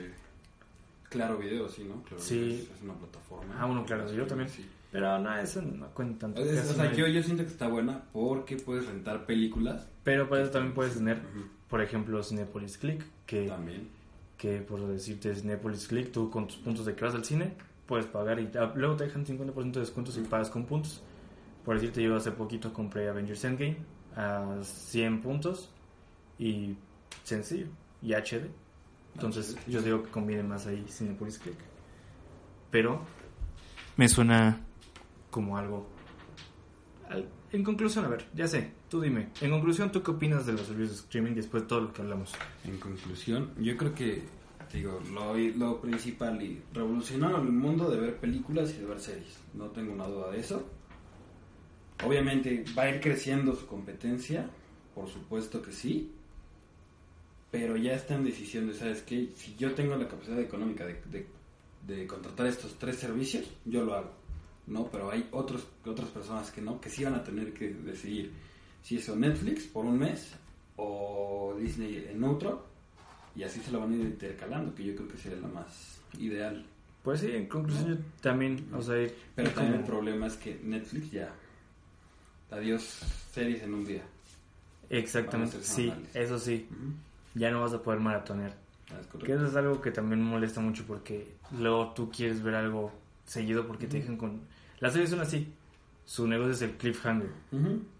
Claro 1.09 1.37
Video, 1.37 1.69
sí, 1.69 1.83
¿no? 1.83 2.01
Claro 2.03 2.19
Sí. 2.21 2.39
Video 2.39 2.55
es, 2.63 2.71
es 2.71 2.81
una 2.81 2.95
plataforma. 2.95 3.55
Ah, 3.59 3.65
bueno, 3.65 3.85
Claro 3.85 4.09
Video 4.09 4.25
también. 4.25 4.49
Sí. 4.49 4.65
Pero 4.97 5.19
no, 5.19 5.37
eso 5.37 5.61
no 5.61 5.89
cuenta 5.93 6.21
tanto. 6.25 6.41
Es- 6.41 6.71
o 6.71 6.73
sea, 6.73 6.85
no 6.85 6.93
yo, 6.95 7.05
yo 7.05 7.21
siento 7.21 7.43
que 7.43 7.49
está 7.51 7.67
buena 7.67 8.01
porque 8.11 8.57
puedes 8.57 8.87
rentar 8.87 9.27
películas. 9.27 9.87
Pero 10.03 10.27
para 10.27 10.41
eso 10.41 10.49
también 10.51 10.73
puedes 10.73 10.95
tener, 10.95 11.17
Ujú. 11.17 11.45
por 11.69 11.83
ejemplo, 11.83 12.23
Cinepolis 12.23 12.79
Click, 12.79 13.05
que 13.27 13.45
También. 13.47 13.89
que 14.39 14.57
por 14.61 14.87
decirte 14.87 15.35
Cinepolis 15.35 15.87
Click, 15.87 16.11
tú 16.11 16.31
con 16.31 16.47
tus 16.47 16.57
puntos 16.57 16.83
de 16.87 16.95
que 16.95 17.05
vas 17.05 17.13
al 17.13 17.23
cine, 17.23 17.53
puedes 17.85 18.07
pagar 18.07 18.39
y 18.39 18.49
ah, 18.57 18.73
luego 18.75 18.95
te 18.95 19.03
dejan 19.03 19.23
50% 19.23 19.79
de 19.79 19.81
descuento 19.81 20.11
si 20.11 20.21
pagas 20.21 20.49
con 20.49 20.65
puntos. 20.65 21.03
Por 21.63 21.75
decirte, 21.75 22.01
yo 22.01 22.15
hace 22.15 22.31
poquito 22.31 22.73
compré 22.73 23.07
Avengers 23.07 23.43
Endgame 23.43 23.77
a 24.15 24.57
100 24.63 25.21
puntos 25.21 25.69
y 26.39 26.75
sencillo, 27.23 27.67
y 28.01 28.13
HD. 28.13 28.49
Entonces 29.13 29.55
yo 29.67 29.79
digo 29.83 30.01
que 30.01 30.09
conviene 30.09 30.41
más 30.41 30.65
ahí 30.65 30.83
Cinepolis 30.89 31.37
Click. 31.37 31.57
Pero 32.71 33.01
me 33.95 34.07
suena 34.09 34.61
como 35.37 35.55
algo... 35.55 35.87
al- 37.09 37.29
En 37.51 37.63
conclusión, 37.63 38.05
a 38.05 38.07
ver, 38.07 38.25
ya 38.33 38.47
sé, 38.47 38.71
tú 38.89 38.99
dime. 38.99 39.29
En 39.39 39.51
conclusión, 39.51 39.91
¿tú 39.91 40.01
qué 40.01 40.09
opinas 40.09 40.47
de 40.47 40.53
los 40.53 40.61
servicios 40.61 40.89
de 40.97 41.03
streaming 41.03 41.33
después 41.35 41.61
de 41.63 41.69
todo 41.69 41.81
lo 41.81 41.93
que 41.93 42.01
hablamos? 42.01 42.33
En 42.65 42.79
conclusión, 42.79 43.51
yo 43.59 43.77
creo 43.77 43.93
que, 43.93 44.23
digo, 44.73 44.99
lo, 45.55 45.79
principal 45.79 46.41
y 46.41 46.59
revolucionaron 46.73 47.45
el 47.45 47.53
mundo 47.53 47.87
de 47.91 47.99
ver 47.99 48.17
películas 48.17 48.73
y 48.73 48.79
de 48.79 48.85
ver 48.87 48.99
series. 48.99 49.37
No 49.53 49.65
tengo 49.67 49.93
una 49.93 50.07
duda 50.07 50.31
de 50.31 50.39
eso. 50.39 50.67
Obviamente 52.03 52.65
va 52.75 52.83
a 52.83 52.89
ir 52.89 52.99
creciendo 52.99 53.55
su 53.55 53.67
competencia, 53.67 54.49
por 54.95 55.07
supuesto 55.07 55.61
que 55.61 55.71
sí. 55.71 56.11
Pero 57.51 57.77
ya 57.77 57.93
está 57.93 58.15
en 58.15 58.23
decisión 58.25 58.65
de, 58.67 58.73
¿sabes 58.73 59.03
qué? 59.03 59.29
Si 59.35 59.55
yo 59.55 59.75
tengo 59.75 59.95
la 59.97 60.07
capacidad 60.07 60.39
económica 60.39 60.83
de 60.85 62.07
contratar 62.07 62.47
estos 62.47 62.77
tres 62.79 62.97
servicios, 62.97 63.45
yo 63.65 63.85
lo 63.85 63.93
hago. 63.93 64.11
No, 64.67 64.87
pero 64.91 65.09
hay 65.11 65.27
otros, 65.31 65.65
otras 65.85 66.09
personas 66.09 66.51
que 66.51 66.61
no, 66.61 66.79
que 66.81 66.89
sí 66.89 67.03
van 67.03 67.15
a 67.15 67.23
tener 67.23 67.53
que 67.53 67.69
decidir 67.69 68.31
si 68.83 68.97
eso 68.97 69.15
Netflix 69.15 69.63
por 69.65 69.85
un 69.85 69.97
mes 69.97 70.33
o 70.75 71.55
Disney 71.59 72.07
en 72.11 72.23
otro 72.23 72.65
y 73.35 73.43
así 73.43 73.59
se 73.61 73.71
lo 73.71 73.79
van 73.79 73.93
a 73.93 73.95
ir 73.95 74.01
intercalando, 74.01 74.75
que 74.75 74.83
yo 74.83 74.95
creo 74.95 75.07
que 75.07 75.17
sería 75.17 75.39
la 75.39 75.47
más 75.47 75.99
ideal. 76.19 76.65
Pues 77.03 77.21
sí, 77.21 77.31
en 77.31 77.47
conclusión 77.47 77.87
yo 77.87 78.03
también, 78.21 78.67
o 78.73 78.81
sea, 78.81 78.95
ir- 79.01 79.13
Pero 79.35 79.51
también 79.51 79.79
el 79.79 79.85
problema 79.85 80.27
es 80.27 80.35
que 80.35 80.59
Netflix 80.63 81.11
ya 81.11 81.33
adiós 82.51 82.81
series 83.31 83.63
en 83.63 83.73
un 83.73 83.85
día. 83.85 84.03
Exactamente, 84.89 85.61
sí, 85.61 85.93
eso 86.13 86.39
sí, 86.39 86.67
ya 87.35 87.51
no 87.51 87.61
vas 87.61 87.73
a 87.73 87.81
poder 87.81 87.99
maratonear. 87.99 88.53
Ah, 88.89 88.99
es. 89.01 89.07
Que 89.23 89.33
eso 89.33 89.45
es 89.45 89.55
algo 89.55 89.81
que 89.81 89.91
también 89.91 90.23
me 90.23 90.29
molesta 90.29 90.61
mucho 90.61 90.85
porque 90.87 91.27
luego 91.57 91.93
tú 91.93 92.09
quieres 92.09 92.41
ver 92.41 92.55
algo 92.55 92.91
seguido 93.25 93.67
porque 93.67 93.87
te 93.87 93.99
dejan 93.99 94.15
con... 94.17 94.41
Las 94.79 94.93
series 94.93 95.09
son 95.09 95.19
así, 95.21 95.47
su 96.05 96.27
negocio 96.27 96.53
es 96.53 96.61
el 96.61 96.71
cliffhanger 96.77 97.29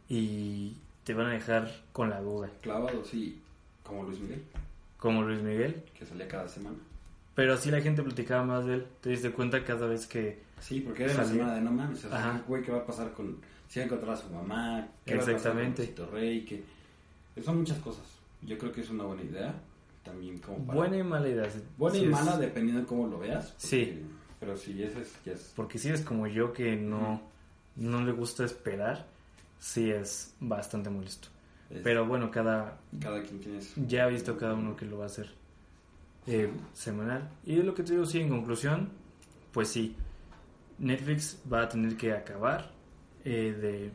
y 0.10 0.76
te 1.04 1.14
van 1.14 1.28
a 1.28 1.32
dejar 1.34 1.72
con 1.92 2.10
la 2.10 2.22
duda. 2.22 2.50
Clavado, 2.62 3.04
sí, 3.04 3.40
como 3.84 4.04
Luis 4.04 4.20
Miguel, 4.20 4.44
Como 4.98 5.24
Luis 5.24 5.42
Miguel, 5.42 5.84
que 5.98 6.06
salía 6.06 6.28
cada 6.28 6.48
semana. 6.48 6.78
Pero 7.36 7.54
así 7.54 7.70
la 7.72 7.82
gente 7.82 8.02
platicaba 8.02 8.44
más 8.44 8.66
de 8.66 8.76
él. 8.76 8.88
Te 9.02 9.12
diste 9.12 9.32
cuenta 9.32 9.64
cada 9.64 9.86
vez 9.88 10.08
que. 10.08 10.40
Sí, 10.60 10.82
porque 10.82 11.04
era 11.04 11.14
la 11.14 11.24
semana 11.26 11.54
de 11.56 11.62
no 11.62 11.72
mames. 11.72 12.04
O 12.06 12.10
sea, 12.10 12.18
Ajá. 12.18 12.44
güey, 12.48 12.64
¿qué 12.64 12.72
va 12.72 12.80
a 12.80 12.86
pasar 12.86 13.14
con. 13.14 13.38
Si 13.68 13.80
va 13.80 13.84
a 13.84 13.86
encontrar 13.86 14.14
a 14.14 14.18
su 14.18 14.30
mamá? 14.30 14.88
¿Qué 15.06 15.16
va 15.16 15.22
a 15.22 15.24
Exactamente. 15.24 15.84
pasar 15.84 15.96
con 15.96 16.06
Luisito 16.06 16.12
Rey? 16.12 16.46
Que... 16.46 17.44
Son 17.44 17.58
muchas 17.60 17.78
cosas. 17.80 18.06
Yo 18.42 18.58
creo 18.58 18.72
que 18.72 18.82
es 18.82 18.90
una 18.90 19.04
buena 19.04 19.22
idea. 19.22 19.54
También 20.04 20.40
como 20.40 20.66
para. 20.66 20.80
Buena 20.80 20.98
y 20.98 21.04
mala 21.04 21.28
idea. 21.30 21.48
Buena 21.78 21.96
sí 21.96 22.02
y 22.02 22.06
es- 22.06 22.12
mala 22.12 22.38
dependiendo 22.40 22.82
de 22.82 22.88
cómo 22.88 23.08
lo 23.08 23.20
veas. 23.20 23.52
porque- 23.52 23.68
Sí. 23.68 24.02
Pero 24.40 24.56
sí, 24.58 24.82
ese 24.84 25.02
es. 25.02 25.14
Ya 25.26 25.34
es 25.34 25.54
Porque 25.56 25.78
si 25.80 25.90
eres 25.90 26.02
como 26.02 26.28
yo 26.28 26.54
que 26.54 26.76
no, 26.76 27.22
no 27.76 28.02
le 28.04 28.12
gusta 28.12 28.44
esperar, 28.46 29.06
sí 29.60 29.90
es 29.92 30.34
bastante 30.40 30.90
molesto. 30.90 31.30
es- 31.70 31.82
Pero 31.84 32.06
bueno, 32.06 32.30
cada. 32.32 32.78
Cada 33.02 33.22
quien 33.24 33.40
tiene 33.40 33.62
su. 33.62 33.86
Ya 33.88 34.08
he 34.08 34.12
visto 34.12 34.38
cada 34.38 34.54
uno 34.54 34.76
que 34.76 34.86
lo 34.86 34.98
va 35.00 35.06
a 35.06 35.08
hacer 35.08 35.30
eh, 36.28 36.50
semanal. 36.74 37.30
Y 37.46 37.56
lo 37.64 37.74
que 37.74 37.84
te 37.84 37.94
digo, 37.94 38.06
sí, 38.06 38.20
en 38.20 38.30
conclusión, 38.30 38.90
pues 39.54 39.70
sí, 39.70 39.96
Netflix 40.78 41.40
va 41.52 41.64
a 41.64 41.70
tener 41.70 41.96
que 41.98 42.12
acabar. 42.14 42.72
eh, 43.26 43.52
de, 43.60 43.92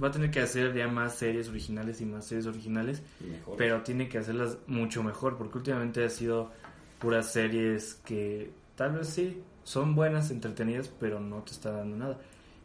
va 0.00 0.08
a 0.08 0.10
tener 0.12 0.30
que 0.30 0.38
hacer 0.40 0.72
ya 0.74 0.86
más 0.86 1.16
series 1.16 1.48
originales 1.48 2.00
y 2.00 2.04
más 2.06 2.24
series 2.26 2.46
originales 2.46 3.02
Mejor. 3.20 3.56
pero 3.56 3.82
tiene 3.82 4.08
que 4.08 4.18
hacerlas 4.18 4.58
mucho 4.68 5.02
mejor 5.02 5.36
porque 5.36 5.58
últimamente 5.58 6.04
ha 6.04 6.08
sido 6.08 6.52
puras 7.00 7.32
series 7.32 7.94
que 8.04 8.52
tal 8.76 8.92
vez 8.92 9.08
sí 9.08 9.42
son 9.66 9.96
buenas, 9.96 10.30
entretenidas, 10.30 10.88
pero 11.00 11.18
no 11.18 11.42
te 11.42 11.50
está 11.50 11.72
dando 11.72 11.96
nada. 11.96 12.20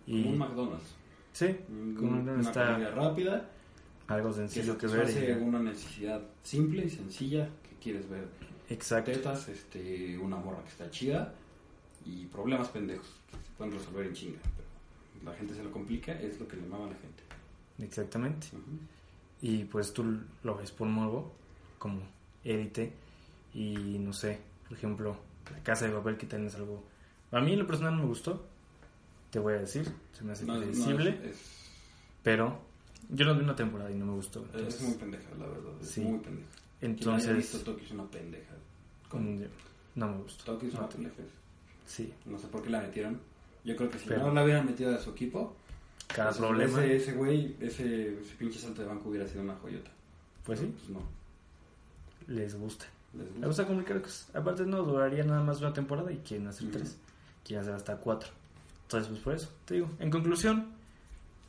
Y 0.05 0.21
Como 0.21 0.33
un 0.33 0.37
McDonald's. 0.39 0.95
sí, 1.33 1.55
como 1.97 2.11
un 2.11 2.29
una 2.29 2.41
está 2.41 2.77
rápida. 2.91 3.49
algo 4.07 4.29
Que 4.29 4.35
sencillo 4.35 4.77
que 4.77 4.85
ver. 4.87 5.07
satisface 5.07 5.31
y- 5.31 5.43
una 5.43 5.59
necesidad 5.59 6.21
simple 6.43 6.85
y 6.85 6.89
sencilla 6.91 7.49
que 7.67 7.75
quieres 7.81 8.07
ver 8.07 8.27
exacto. 8.69 9.11
tetas, 9.11 9.47
este, 9.49 10.17
una 10.19 10.35
morra 10.37 10.61
que 10.63 10.69
está 10.69 10.89
chida 10.91 11.33
y 12.05 12.25
problemas 12.27 12.67
pendejos 12.69 13.07
que 13.31 13.37
se 13.37 13.51
pueden 13.57 13.73
resolver 13.73 14.05
en 14.05 14.13
chinga. 14.13 14.39
Pero 14.43 15.31
la 15.31 15.37
gente 15.37 15.55
se 15.55 15.63
lo 15.63 15.71
complica, 15.71 16.11
es 16.13 16.39
lo 16.39 16.47
que 16.47 16.57
le 16.57 16.63
mama 16.67 16.85
a 16.85 16.89
la 16.89 16.95
gente. 16.95 17.23
Exactamente. 17.79 18.47
Ujú. 18.53 18.77
Y 19.41 19.63
pues 19.65 19.91
tú 19.93 20.19
lo 20.43 20.55
ves 20.57 20.71
por 20.71 20.87
morbo, 20.87 21.33
como 21.79 22.01
élite. 22.43 22.93
Y 23.55 23.97
no 23.99 24.13
sé, 24.13 24.39
por 24.67 24.77
ejemplo, 24.77 25.15
La 25.51 25.63
Casa 25.63 25.87
de 25.87 25.93
Papel, 25.93 26.17
que 26.17 26.25
también 26.27 26.47
es 26.49 26.55
algo. 26.55 26.83
A 27.31 27.39
mí 27.39 27.53
en 27.53 27.59
lo 27.59 27.67
personal 27.67 27.95
no 27.95 28.01
me 28.03 28.07
gustó, 28.07 28.45
te 29.29 29.39
voy 29.39 29.53
a 29.53 29.57
decir, 29.59 29.91
se 30.13 30.23
me 30.23 30.33
hace 30.33 30.45
No, 30.45 30.53
no, 30.55 30.59
predecible, 30.59 31.09
es, 31.23 31.31
es- 31.35 31.69
pero 32.23 32.59
yo 33.09 33.25
no 33.25 33.35
vi 33.35 33.41
una 33.43 33.55
temporada 33.55 33.89
y 33.91 33.95
no 33.95 34.05
me 34.05 34.13
gustó. 34.13 34.41
es 34.49 34.55
entonces- 34.55 34.81
muy 34.81 34.93
pendeja, 34.95 35.29
la 35.39 35.47
verdad. 35.47 35.71
Es 35.81 35.89
Sí. 35.89 36.01
muy 36.01 36.19
pendeja. 36.19 36.47
Quien 36.79 36.91
haya 36.93 37.09
visto 37.33 37.57
Entonces, 37.57 37.63
Tokio 37.63 37.85
es 37.85 37.91
una 37.91 38.03
pendeja. 38.09 38.53
mm, 39.13 39.41
no 39.95 40.07
me 40.07 40.17
gustó. 40.23 40.43
Tokio 40.45 40.67
es 40.67 40.73
No 40.73 40.79
una 40.81 40.89
pendeja. 40.89 41.15
Sí, 41.85 42.13
No 42.25 42.37
sé 42.39 42.47
por 42.47 42.63
qué 42.63 42.69
la 42.69 42.81
metieron. 42.81 43.19
Yo 43.63 43.75
creo 43.75 43.89
que 43.89 43.99
si 43.99 44.07
Pero- 44.07 44.27
no 44.27 44.33
la 44.33 44.43
hubieran 44.43 44.65
metido 44.65 44.93
a 44.95 44.97
su 44.99 45.11
equipo, 45.11 45.55
cada 46.07 46.31
problema. 46.31 46.83
Ese, 46.83 46.95
ese 46.95 47.13
güey, 47.13 47.55
ese, 47.59 48.19
ese 48.19 48.35
pinche 48.35 48.59
salto 48.59 48.81
de 48.81 48.87
banco 48.87 49.09
hubiera 49.09 49.27
sido 49.27 49.43
una 49.43 49.55
joyota. 49.55 49.91
Pues 50.43 50.59
sí, 50.59 50.65
Pues 50.77 50.89
no. 50.89 51.01
les 52.27 52.55
gusta. 52.55 52.85
Les 53.13 53.23
Les 53.23 53.31
gusta. 53.33 53.47
gusta 53.47 53.67
complicar. 53.67 54.01
Aparte, 54.33 54.65
no 54.65 54.83
duraría 54.83 55.23
nada 55.23 55.43
más 55.43 55.59
una 55.59 55.73
temporada 55.73 56.11
y 56.11 56.17
quieren 56.17 56.47
hacer 56.47 56.67
Ujú. 56.69 56.77
tres. 56.79 56.97
Quieren 57.43 57.61
hacer 57.63 57.75
hasta 57.75 57.97
cuatro. 57.97 58.29
Entonces, 58.83 59.09
pues 59.09 59.21
por 59.21 59.33
eso, 59.35 59.49
te 59.65 59.75
digo. 59.75 59.89
En 59.99 60.09
conclusión, 60.11 60.67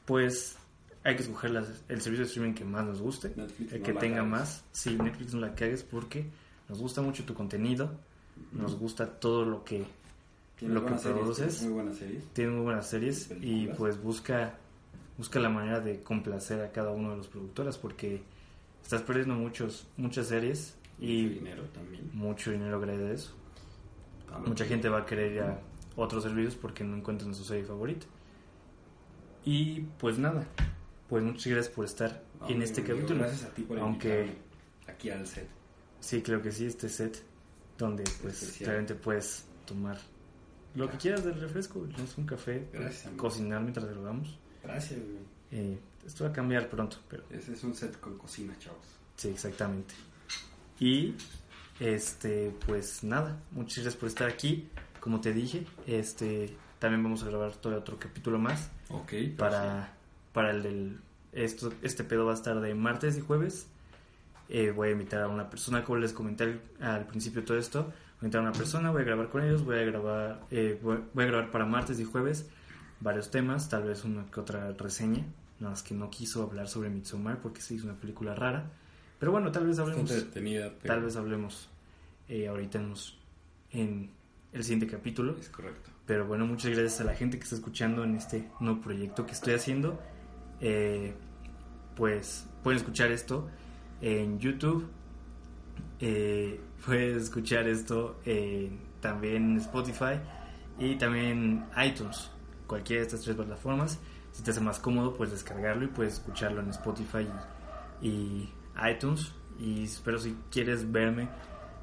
pues 0.06 0.56
hay 1.04 1.16
que 1.16 1.22
escoger 1.22 1.50
las- 1.50 1.82
el 1.88 2.00
servicio 2.00 2.24
de 2.24 2.28
streaming 2.30 2.54
que 2.54 2.64
más 2.64 2.84
nos 2.84 3.00
guste. 3.00 3.32
Netflix 3.36 3.72
El 3.72 3.80
no 3.80 3.86
que 3.86 3.92
tenga 3.94 4.16
cagues. 4.18 4.30
más. 4.30 4.64
Sí, 4.72 4.96
Netflix 4.96 5.34
no 5.34 5.40
la 5.40 5.54
cagues 5.54 5.82
porque 5.82 6.26
nos 6.68 6.78
gusta 6.80 7.02
mucho 7.02 7.24
tu 7.24 7.34
contenido. 7.34 7.90
Nos 8.52 8.76
gusta 8.78 9.06
todo 9.06 9.44
lo 9.44 9.64
que 9.64 9.84
lo 10.60 10.86
que 10.86 10.96
series, 10.96 11.18
produces. 11.18 11.54
tiene 11.58 11.72
Muy 11.74 11.82
buenas 11.82 11.98
series. 11.98 12.24
tiene 12.32 12.50
muy 12.52 12.62
buenas 12.62 12.88
series 12.88 13.30
y 13.40 13.66
pues 13.66 14.00
busca 14.00 14.54
busca 15.18 15.40
la 15.40 15.48
manera 15.48 15.80
de 15.80 16.00
complacer 16.02 16.60
a 16.62 16.70
cada 16.70 16.90
uno 16.92 17.10
de 17.10 17.16
los 17.16 17.26
productores 17.26 17.76
porque 17.76 18.22
estás 18.82 19.02
perdiendo 19.02 19.34
muchos 19.34 19.86
muchas 19.96 20.28
series 20.28 20.76
y 21.00 21.24
Mucho 21.24 21.34
dinero 21.34 21.62
también. 21.74 22.10
mucho 22.14 22.50
dinero 22.52 22.80
gracias 22.80 23.08
a 23.08 23.12
eso. 23.12 23.32
Mucha 24.46 24.64
gente 24.64 24.88
va 24.88 24.98
a 25.00 25.04
querer 25.06 25.32
ir 25.32 25.40
a 25.42 25.58
otros 25.96 26.22
servicios 26.24 26.54
porque 26.56 26.84
no 26.84 26.96
encuentran 26.96 27.34
su 27.34 27.44
serie 27.44 27.64
favorita. 27.64 28.06
Y 29.44 29.80
pues 29.98 30.18
nada, 30.18 30.46
pues 31.08 31.22
muchas 31.24 31.46
gracias 31.52 31.74
por 31.74 31.84
estar 31.84 32.22
No, 32.40 32.48
en 32.48 32.62
este 32.62 32.80
amigo, 32.80 32.96
capítulo. 32.96 33.20
Gracias 33.20 33.50
a 33.50 33.54
ti 33.54 33.62
por 33.62 33.78
Aunque- 33.78 34.36
aquí 34.86 35.10
al 35.10 35.26
set. 35.26 35.48
Sí, 36.00 36.22
creo 36.22 36.40
que 36.42 36.52
sí, 36.52 36.66
este 36.66 36.88
set 36.88 37.22
donde 37.78 38.04
pues 38.22 38.42
Especial. 38.42 38.68
realmente 38.70 38.94
puedes 38.94 39.46
tomar 39.66 39.98
lo 40.74 40.88
que 40.90 40.96
quieras 40.96 41.24
del 41.24 41.38
refresco, 41.40 41.86
no 41.96 42.04
es 42.04 42.16
un 42.16 42.24
café, 42.26 42.66
Gracias, 42.72 43.12
cocinar 43.16 43.60
mientras 43.60 43.86
grabamos. 43.86 44.38
Gracias, 44.62 44.98
güey. 45.00 45.18
Eh, 45.50 45.78
esto 46.06 46.24
va 46.24 46.30
a 46.30 46.32
cambiar 46.32 46.68
pronto, 46.70 46.96
pero 47.08 47.24
Ese 47.30 47.52
es 47.52 47.62
un 47.64 47.74
set 47.74 47.98
con 48.00 48.16
cocina, 48.16 48.56
chavos. 48.58 48.86
sí, 49.16 49.28
exactamente. 49.28 49.94
Y 50.80 51.14
este, 51.78 52.54
pues 52.66 53.04
nada, 53.04 53.38
muchas 53.50 53.78
gracias 53.84 53.96
por 53.96 54.08
estar 54.08 54.28
aquí. 54.28 54.68
Como 55.02 55.20
te 55.20 55.32
dije, 55.32 55.66
este 55.88 56.54
también 56.78 57.02
vamos 57.02 57.24
a 57.24 57.26
grabar 57.26 57.56
todo 57.56 57.76
otro 57.76 57.98
capítulo 57.98 58.38
más 58.38 58.70
Ok. 58.88 59.12
para, 59.36 59.94
para 60.32 60.52
el 60.52 60.62
del 60.62 61.00
esto, 61.32 61.72
este 61.82 62.04
pedo 62.04 62.24
va 62.24 62.30
a 62.30 62.34
estar 62.36 62.60
de 62.60 62.72
martes 62.76 63.18
y 63.18 63.20
jueves. 63.20 63.66
Eh, 64.48 64.70
voy 64.70 64.90
a 64.90 64.92
invitar 64.92 65.22
a 65.22 65.26
una 65.26 65.50
persona, 65.50 65.82
como 65.82 65.98
les 65.98 66.12
comenté 66.12 66.60
al, 66.80 67.06
principio 67.08 67.42
todo 67.42 67.58
esto, 67.58 67.82
voy 67.82 67.92
a 67.92 68.24
invitar 68.26 68.40
a 68.42 68.42
una 68.44 68.52
persona, 68.52 68.92
voy 68.92 69.02
a 69.02 69.04
grabar 69.04 69.28
con 69.28 69.42
ellos, 69.42 69.64
voy 69.64 69.78
a 69.78 69.82
grabar, 69.82 70.42
eh, 70.52 70.78
voy, 70.80 70.98
voy 71.12 71.24
a 71.24 71.26
grabar 71.26 71.50
para 71.50 71.66
martes 71.66 71.98
y 71.98 72.04
jueves 72.04 72.48
varios 73.00 73.32
temas, 73.32 73.68
tal 73.68 73.82
vez 73.82 74.04
una 74.04 74.30
que 74.30 74.38
otra 74.38 74.70
reseña, 74.70 75.24
nada 75.58 75.70
más 75.70 75.82
que 75.82 75.94
no 75.94 76.10
quiso 76.10 76.44
hablar 76.44 76.68
sobre 76.68 76.90
Midsommar 76.90 77.40
porque 77.40 77.60
sí 77.60 77.74
es 77.74 77.82
una 77.82 77.94
película 77.94 78.36
rara, 78.36 78.70
pero 79.18 79.32
bueno, 79.32 79.50
tal 79.50 79.66
vez 79.66 79.80
hablemos, 79.80 80.12
tal 80.84 81.02
vez 81.02 81.16
hablemos 81.16 81.68
eh, 82.28 82.46
ahorita 82.46 82.78
en, 82.78 82.94
en 83.72 84.21
el 84.52 84.62
siguiente 84.64 84.86
capítulo. 84.86 85.36
es 85.38 85.48
correcto. 85.48 85.90
Pero 86.06 86.26
bueno, 86.26 86.46
muchas 86.46 86.72
gracias 86.72 87.00
a 87.00 87.04
la 87.04 87.14
gente 87.14 87.38
que 87.38 87.44
está 87.44 87.54
escuchando 87.56 88.04
en 88.04 88.16
este 88.16 88.48
nuevo 88.60 88.80
proyecto 88.80 89.24
que 89.26 89.32
estoy 89.32 89.54
haciendo. 89.54 90.00
Eh, 90.60 91.14
pues 91.96 92.46
pueden 92.62 92.78
escuchar 92.78 93.10
esto 93.12 93.48
en 94.00 94.38
YouTube. 94.38 94.86
Eh, 96.00 96.60
pueden 96.86 97.16
escuchar 97.18 97.68
esto 97.68 98.18
en- 98.24 98.78
también 99.00 99.52
en 99.52 99.56
Spotify 99.58 100.20
y 100.78 100.96
también 100.96 101.26
en 101.76 101.86
iTunes. 101.88 102.30
Cualquiera 102.66 103.00
de 103.02 103.06
estas 103.06 103.22
tres 103.22 103.36
plataformas. 103.36 103.98
Si 104.32 104.42
te 104.42 104.50
hace 104.50 104.60
más 104.60 104.78
cómodo, 104.78 105.14
puedes 105.14 105.32
descargarlo 105.32 105.84
y 105.84 105.88
puedes 105.88 106.14
escucharlo 106.14 106.60
en 106.62 106.70
Spotify 106.70 107.26
y, 108.00 108.08
y 108.08 108.52
iTunes. 108.90 109.32
Y 109.58 109.86
pero 110.04 110.18
si 110.18 110.36
quieres 110.50 110.90
verme 110.90 111.28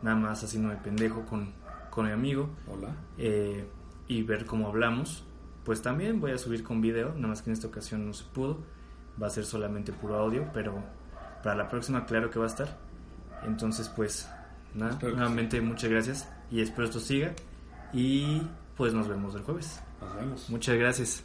nada 0.01 0.15
más 0.15 0.43
haciéndome 0.43 0.75
pendejo 0.77 1.25
con, 1.25 1.53
con 1.89 2.05
mi 2.05 2.11
amigo, 2.11 2.49
Hola. 2.67 2.95
eh, 3.17 3.67
y 4.07 4.23
ver 4.23 4.45
cómo 4.45 4.67
hablamos, 4.67 5.23
pues 5.63 5.81
también 5.81 6.19
voy 6.19 6.31
a 6.31 6.37
subir 6.37 6.63
con 6.63 6.81
video, 6.81 7.13
nada 7.15 7.27
más 7.27 7.41
que 7.41 7.49
en 7.49 7.53
esta 7.53 7.67
ocasión 7.67 8.05
no 8.05 8.13
se 8.13 8.23
pudo, 8.25 8.57
va 9.21 9.27
a 9.27 9.29
ser 9.29 9.45
solamente 9.45 9.91
puro 9.91 10.17
audio, 10.17 10.47
pero 10.53 10.83
para 11.43 11.55
la 11.55 11.69
próxima 11.69 12.05
claro 12.05 12.29
que 12.29 12.39
va 12.39 12.45
a 12.45 12.49
estar. 12.49 12.77
Entonces 13.45 13.87
pues 13.89 14.27
nada, 14.73 14.91
Espero 14.91 15.15
nuevamente 15.15 15.61
muchas 15.61 15.89
gracias 15.89 16.27
y 16.51 16.61
espero 16.61 16.85
esto 16.85 16.99
siga 16.99 17.33
y 17.93 18.41
pues 18.75 18.93
nos 18.93 19.07
vemos 19.07 19.35
el 19.35 19.41
jueves. 19.43 19.81
Nos 20.01 20.15
vemos. 20.15 20.49
Muchas 20.49 20.77
gracias. 20.77 21.23